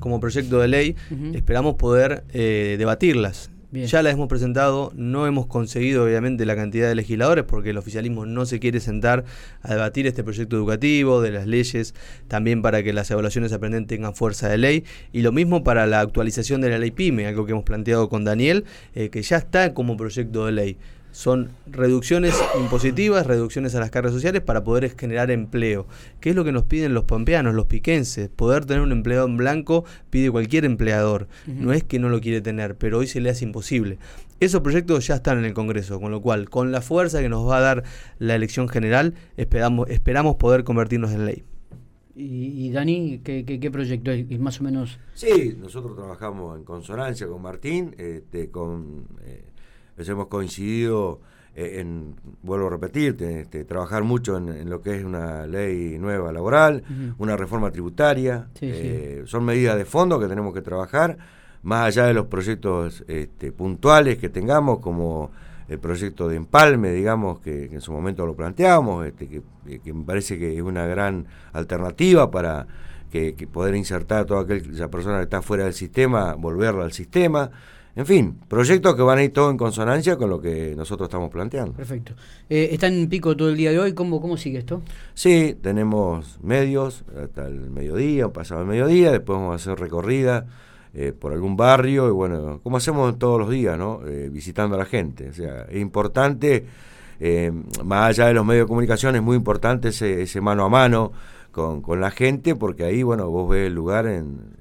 como 0.00 0.20
proyecto 0.20 0.58
de 0.58 0.68
ley, 0.68 0.96
esperamos 1.34 1.74
poder 1.74 2.24
eh, 2.32 2.76
debatirlas 2.78 3.50
ya 3.70 4.02
la 4.02 4.10
hemos 4.10 4.28
presentado, 4.28 4.92
no 4.94 5.26
hemos 5.26 5.46
conseguido 5.46 6.04
obviamente 6.04 6.46
la 6.46 6.56
cantidad 6.56 6.88
de 6.88 6.94
legisladores 6.94 7.44
porque 7.44 7.70
el 7.70 7.78
oficialismo 7.78 8.24
no 8.24 8.46
se 8.46 8.60
quiere 8.60 8.80
sentar 8.80 9.24
a 9.62 9.74
debatir 9.74 10.06
este 10.06 10.24
proyecto 10.24 10.56
educativo, 10.56 11.20
de 11.20 11.32
las 11.32 11.46
leyes, 11.46 11.94
también 12.28 12.62
para 12.62 12.82
que 12.82 12.92
las 12.92 13.10
evaluaciones 13.10 13.52
aprenden 13.52 13.86
tengan 13.86 14.14
fuerza 14.14 14.48
de 14.48 14.58
ley. 14.58 14.84
Y 15.12 15.22
lo 15.22 15.32
mismo 15.32 15.64
para 15.64 15.86
la 15.86 16.00
actualización 16.00 16.60
de 16.60 16.70
la 16.70 16.78
ley 16.78 16.90
PYME, 16.90 17.26
algo 17.26 17.44
que 17.44 17.52
hemos 17.52 17.64
planteado 17.64 18.08
con 18.08 18.24
Daniel, 18.24 18.64
eh, 18.94 19.10
que 19.10 19.22
ya 19.22 19.36
está 19.36 19.74
como 19.74 19.96
proyecto 19.96 20.46
de 20.46 20.52
ley 20.52 20.78
son 21.12 21.50
reducciones 21.66 22.34
impositivas, 22.60 23.26
reducciones 23.26 23.74
a 23.74 23.80
las 23.80 23.90
cargas 23.90 24.12
sociales 24.12 24.42
para 24.42 24.64
poder 24.64 24.94
generar 24.96 25.30
empleo. 25.30 25.86
¿Qué 26.20 26.30
es 26.30 26.36
lo 26.36 26.44
que 26.44 26.52
nos 26.52 26.64
piden 26.64 26.94
los 26.94 27.04
pampeanos, 27.04 27.54
los 27.54 27.66
piquenses? 27.66 28.28
Poder 28.28 28.64
tener 28.66 28.82
un 28.82 28.92
empleado 28.92 29.26
en 29.26 29.36
blanco 29.36 29.84
pide 30.10 30.30
cualquier 30.30 30.64
empleador. 30.64 31.28
No 31.46 31.72
es 31.72 31.84
que 31.84 31.98
no 31.98 32.08
lo 32.08 32.20
quiere 32.20 32.40
tener, 32.40 32.76
pero 32.76 32.98
hoy 32.98 33.06
se 33.06 33.20
le 33.20 33.30
hace 33.30 33.44
imposible. 33.44 33.98
Esos 34.40 34.60
proyectos 34.60 35.06
ya 35.06 35.16
están 35.16 35.38
en 35.38 35.44
el 35.44 35.54
Congreso, 35.54 36.00
con 36.00 36.12
lo 36.12 36.22
cual, 36.22 36.48
con 36.48 36.70
la 36.70 36.80
fuerza 36.80 37.20
que 37.20 37.28
nos 37.28 37.48
va 37.48 37.58
a 37.58 37.60
dar 37.60 37.84
la 38.18 38.36
elección 38.36 38.68
general, 38.68 39.14
esperamos, 39.36 39.90
esperamos 39.90 40.36
poder 40.36 40.62
convertirnos 40.62 41.10
en 41.12 41.26
ley. 41.26 41.44
Y, 42.20 42.70
Dani, 42.70 43.20
¿qué, 43.22 43.70
proyecto 43.70 44.10
es? 44.10 44.40
Más 44.40 44.60
o 44.60 44.64
menos. 44.64 44.98
Sí, 45.14 45.56
nosotros 45.56 45.96
trabajamos 45.96 46.58
en 46.58 46.64
consonancia 46.64 47.28
con 47.28 47.40
Martín, 47.40 47.94
este, 47.96 48.50
con 48.50 49.06
eh, 49.24 49.44
hemos 50.06 50.26
coincidido 50.26 51.20
eh, 51.56 51.80
en, 51.80 52.14
vuelvo 52.42 52.68
a 52.68 52.70
repetir, 52.70 53.16
este, 53.20 53.64
trabajar 53.64 54.04
mucho 54.04 54.36
en, 54.36 54.70
lo 54.70 54.80
que 54.80 54.96
es 54.96 55.04
una 55.04 55.46
ley 55.46 55.98
nueva 55.98 56.30
laboral, 56.30 56.84
una 57.18 57.36
reforma 57.36 57.72
tributaria. 57.72 58.48
Eh, 58.60 59.24
son 59.26 59.44
medidas 59.44 59.76
de 59.76 59.84
fondo 59.84 60.20
que 60.20 60.28
tenemos 60.28 60.54
que 60.54 60.62
trabajar, 60.62 61.18
más 61.62 61.86
allá 61.86 62.06
de 62.06 62.14
los 62.14 62.26
proyectos 62.26 63.02
este, 63.08 63.50
puntuales 63.50 64.18
que 64.18 64.28
tengamos, 64.28 64.78
como 64.78 65.32
el 65.68 65.78
proyecto 65.78 66.28
de 66.28 66.36
empalme, 66.36 66.92
digamos, 66.92 67.40
que, 67.40 67.64
en 67.66 67.80
su 67.80 67.92
momento 67.92 68.24
lo 68.24 68.36
planteamos, 68.36 69.06
este, 69.06 69.28
que, 69.28 69.92
me 69.92 70.04
parece 70.04 70.38
que 70.38 70.56
es 70.56 70.62
una 70.62 70.86
gran 70.86 71.26
alternativa 71.52 72.30
para 72.30 72.66
que, 73.10 73.34
poder 73.52 73.74
insertar 73.74 74.20
a 74.20 74.26
toda 74.26 74.42
aquella 74.42 74.88
persona 74.88 75.16
que 75.16 75.24
está 75.24 75.42
fuera 75.42 75.64
del 75.64 75.74
sistema, 75.74 76.34
volverla 76.34 76.84
al 76.84 76.92
sistema. 76.92 77.50
En 77.98 78.06
fin, 78.06 78.38
proyectos 78.46 78.94
que 78.94 79.02
van 79.02 79.18
a 79.18 79.24
ir 79.24 79.32
todo 79.32 79.50
en 79.50 79.56
consonancia 79.56 80.16
con 80.16 80.30
lo 80.30 80.40
que 80.40 80.72
nosotros 80.76 81.08
estamos 81.08 81.30
planteando. 81.30 81.72
Perfecto. 81.72 82.12
Eh, 82.48 82.68
¿Está 82.70 82.86
en 82.86 83.08
pico 83.08 83.36
todo 83.36 83.48
el 83.48 83.56
día 83.56 83.72
de 83.72 83.80
hoy? 83.80 83.92
¿Cómo, 83.92 84.20
¿Cómo 84.20 84.36
sigue 84.36 84.60
esto? 84.60 84.82
Sí, 85.14 85.56
tenemos 85.60 86.38
medios 86.40 87.02
hasta 87.20 87.48
el 87.48 87.70
mediodía, 87.70 88.28
pasado 88.28 88.60
el 88.60 88.68
mediodía, 88.68 89.10
después 89.10 89.40
vamos 89.40 89.50
a 89.50 89.56
hacer 89.56 89.80
recorrida 89.80 90.46
eh, 90.94 91.12
por 91.12 91.32
algún 91.32 91.56
barrio 91.56 92.06
y 92.06 92.12
bueno, 92.12 92.60
como 92.62 92.76
hacemos 92.76 93.18
todos 93.18 93.40
los 93.40 93.50
días, 93.50 93.76
¿no? 93.76 94.06
Eh, 94.06 94.28
visitando 94.30 94.76
a 94.76 94.78
la 94.78 94.86
gente. 94.86 95.30
O 95.30 95.34
sea, 95.34 95.62
es 95.62 95.80
importante, 95.80 96.66
más 97.82 98.10
allá 98.10 98.26
de 98.28 98.34
los 98.34 98.46
medios 98.46 98.66
de 98.66 98.68
comunicación, 98.68 99.16
es 99.16 99.22
muy 99.22 99.34
importante 99.34 99.88
ese, 99.88 100.22
ese 100.22 100.40
mano 100.40 100.64
a 100.64 100.68
mano 100.68 101.10
con, 101.50 101.82
con, 101.82 102.00
la 102.00 102.12
gente 102.12 102.54
porque 102.54 102.84
ahí, 102.84 103.02
bueno, 103.02 103.28
vos 103.28 103.50
ves 103.50 103.66
el 103.66 103.74
lugar 103.74 104.06
en 104.06 104.56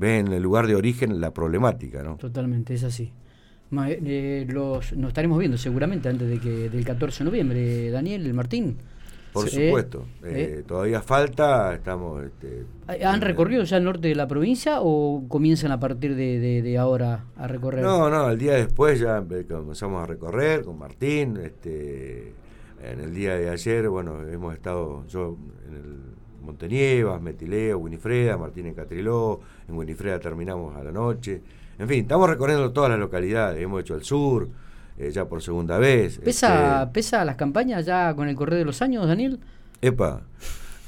ve 0.00 0.18
en 0.18 0.32
el 0.32 0.42
lugar 0.42 0.66
de 0.66 0.74
origen 0.74 1.20
la 1.20 1.32
problemática, 1.32 2.02
¿no? 2.02 2.16
Totalmente, 2.16 2.72
es 2.72 2.84
así. 2.84 3.12
Eh, 3.86 4.46
los, 4.48 4.94
nos 4.96 5.08
estaremos 5.08 5.38
viendo 5.38 5.58
seguramente 5.58 6.08
antes 6.08 6.26
de 6.26 6.40
que 6.40 6.70
del 6.70 6.84
14 6.84 7.18
de 7.22 7.30
noviembre, 7.30 7.90
Daniel, 7.90 8.24
el 8.24 8.32
Martín. 8.32 8.78
Por 9.32 9.48
supuesto, 9.48 10.06
eh, 10.24 10.58
eh, 10.58 10.64
todavía 10.66 11.02
falta, 11.02 11.74
estamos... 11.74 12.24
Este, 12.24 12.64
¿Han 13.04 13.20
recorrido 13.20 13.62
ya 13.62 13.76
el 13.76 13.84
norte 13.84 14.08
de 14.08 14.16
la 14.16 14.26
provincia 14.26 14.78
o 14.80 15.22
comienzan 15.28 15.70
a 15.70 15.78
partir 15.78 16.16
de, 16.16 16.78
ahora 16.78 17.26
a 17.36 17.46
recorrer? 17.46 17.84
No, 17.84 18.10
no, 18.10 18.30
el 18.30 18.38
día 18.38 18.54
después 18.54 18.98
ya 18.98 19.22
comenzamos 19.48 20.02
a 20.02 20.06
recorrer 20.06 20.64
con 20.64 20.78
Martín, 20.78 21.36
este, 21.36 22.32
en 22.82 23.00
el 23.00 23.14
día 23.14 23.36
de 23.36 23.50
ayer, 23.50 23.88
bueno, 23.88 24.26
hemos 24.26 24.54
estado 24.54 25.06
yo 25.06 25.36
en 25.68 25.74
el 25.74 26.19
Montenievas, 26.42 27.20
Metileo, 27.20 27.78
Winifreda, 27.78 28.36
Martínez 28.36 28.74
Catriló, 28.74 29.40
en 29.68 29.76
Winifreda 29.76 30.18
terminamos 30.18 30.76
a 30.76 30.84
la 30.84 30.92
noche. 30.92 31.40
En 31.78 31.88
fin, 31.88 32.00
estamos 32.00 32.28
recorriendo 32.28 32.70
todas 32.72 32.90
las 32.90 32.98
localidades, 32.98 33.62
hemos 33.62 33.80
hecho 33.80 33.94
el 33.94 34.04
sur, 34.04 34.48
eh, 34.98 35.10
ya 35.10 35.24
por 35.26 35.42
segunda 35.42 35.78
vez. 35.78 36.18
¿Pesa, 36.18 36.82
este, 36.82 36.92
¿Pesa 36.92 37.24
las 37.24 37.36
campañas 37.36 37.86
ya 37.86 38.14
con 38.14 38.28
el 38.28 38.36
correr 38.36 38.58
de 38.58 38.64
los 38.64 38.82
años, 38.82 39.06
Daniel? 39.06 39.40
Epa, 39.80 40.22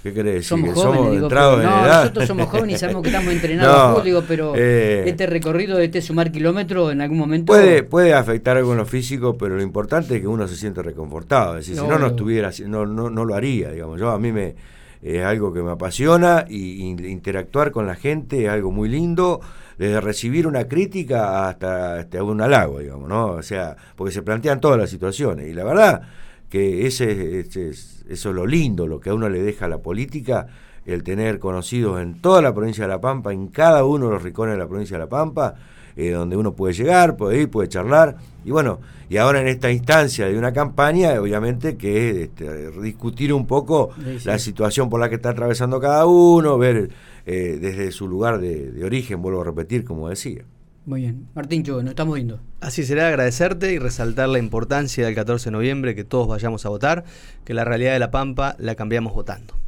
¿Qué 0.02 0.12
querés 0.12 0.46
somos 0.46 0.70
decir? 0.70 0.82
Jóvenes, 0.82 1.04
somos 1.04 1.22
entrados 1.22 1.62
no, 1.62 1.86
nosotros 1.86 2.26
somos 2.26 2.48
jóvenes 2.48 2.76
y 2.76 2.78
sabemos 2.80 3.02
que 3.02 3.08
estamos 3.08 3.32
entrenados 3.32 4.04
no, 4.06 4.22
pero 4.22 4.52
eh, 4.56 5.04
este 5.06 5.26
recorrido, 5.26 5.78
este 5.78 6.02
sumar 6.02 6.32
kilómetros, 6.32 6.92
en 6.92 7.00
algún 7.00 7.18
momento... 7.18 7.52
Puede, 7.52 7.84
puede 7.84 8.12
afectar 8.12 8.56
algo 8.56 8.72
en 8.72 8.78
lo 8.78 8.86
físico, 8.86 9.38
pero 9.38 9.56
lo 9.56 9.62
importante 9.62 10.16
es 10.16 10.20
que 10.20 10.26
uno 10.26 10.48
se 10.48 10.56
siente 10.56 10.82
reconfortado. 10.82 11.56
Es 11.56 11.66
decir, 11.66 11.80
si 11.80 11.88
no, 11.88 11.98
no 12.00 12.08
estuviera, 12.08 12.50
no, 12.66 12.84
no, 12.84 13.10
no 13.10 13.24
lo 13.24 13.34
haría, 13.34 13.70
digamos. 13.70 14.00
Yo 14.00 14.10
a 14.10 14.18
mí 14.18 14.32
me 14.32 14.56
es 15.02 15.24
algo 15.24 15.52
que 15.52 15.62
me 15.62 15.72
apasiona 15.72 16.46
y, 16.48 16.86
interactuar 16.86 17.72
con 17.72 17.86
la 17.86 17.96
gente 17.96 18.44
es 18.44 18.50
algo 18.50 18.70
muy 18.70 18.88
lindo, 18.88 19.40
desde 19.76 20.00
recibir 20.00 20.46
una 20.46 20.68
crítica 20.68 21.48
hasta, 21.48 21.96
hasta 21.96 22.22
un 22.22 22.40
halago, 22.40 22.78
digamos, 22.78 23.08
¿no? 23.08 23.26
O 23.32 23.42
sea, 23.42 23.76
porque 23.96 24.12
se 24.12 24.22
plantean 24.22 24.60
todas 24.60 24.78
las 24.78 24.90
situaciones 24.90 25.48
y 25.48 25.54
la 25.54 25.64
verdad 25.64 26.02
que 26.48 26.86
ese, 26.86 27.40
ese, 27.40 27.70
eso 27.70 28.06
es 28.08 28.24
lo 28.24 28.46
lindo, 28.46 28.86
lo 28.86 29.00
que 29.00 29.10
a 29.10 29.14
uno 29.14 29.28
le 29.28 29.42
deja 29.42 29.66
la 29.68 29.78
política, 29.78 30.46
el 30.84 31.02
tener 31.02 31.38
conocidos 31.38 32.00
en 32.00 32.20
toda 32.20 32.42
la 32.42 32.54
provincia 32.54 32.84
de 32.84 32.88
La 32.88 33.00
Pampa, 33.00 33.32
en 33.32 33.48
cada 33.48 33.84
uno 33.84 34.06
de 34.06 34.12
los 34.12 34.22
rincones 34.22 34.54
de 34.54 34.58
la 34.58 34.68
provincia 34.68 34.96
de 34.96 35.04
La 35.04 35.08
Pampa, 35.08 35.54
eh, 35.96 36.10
donde 36.10 36.36
uno 36.36 36.54
puede 36.54 36.74
llegar, 36.74 37.16
puede 37.16 37.42
ir, 37.42 37.50
puede 37.50 37.68
charlar. 37.68 38.16
Y 38.44 38.50
bueno, 38.50 38.80
y 39.08 39.18
ahora 39.18 39.40
en 39.40 39.48
esta 39.48 39.70
instancia 39.70 40.26
de 40.26 40.38
una 40.38 40.52
campaña, 40.52 41.20
obviamente 41.20 41.76
que 41.76 42.10
es 42.10 42.16
este, 42.16 42.70
discutir 42.80 43.32
un 43.32 43.46
poco 43.46 43.90
la 44.24 44.38
situación 44.38 44.88
por 44.88 45.00
la 45.00 45.08
que 45.08 45.16
está 45.16 45.30
atravesando 45.30 45.80
cada 45.80 46.06
uno, 46.06 46.56
ver 46.58 46.90
eh, 47.26 47.58
desde 47.60 47.92
su 47.92 48.08
lugar 48.08 48.40
de, 48.40 48.82
origen, 48.84 49.22
vuelvo 49.22 49.42
a 49.42 49.44
repetir, 49.44 49.84
como 49.84 50.08
decía. 50.08 50.44
Muy 50.84 51.02
bien. 51.02 51.28
Martín 51.34 51.62
nos 51.66 51.84
estamos 51.84 52.14
viendo. 52.16 52.40
Así 52.60 52.82
será 52.82 53.08
agradecerte 53.08 53.72
y 53.72 53.78
resaltar 53.78 54.28
la 54.28 54.38
importancia 54.38 55.04
del 55.04 55.14
14 55.14 55.46
de 55.46 55.50
noviembre, 55.52 55.94
que 55.94 56.04
todos 56.04 56.26
vayamos 56.26 56.66
a 56.66 56.70
votar, 56.70 57.04
que 57.44 57.54
la 57.54 57.64
realidad 57.64 57.92
de 57.92 58.00
La 58.00 58.10
Pampa 58.10 58.56
la 58.58 58.74
cambiamos 58.74 59.14
votando. 59.14 59.61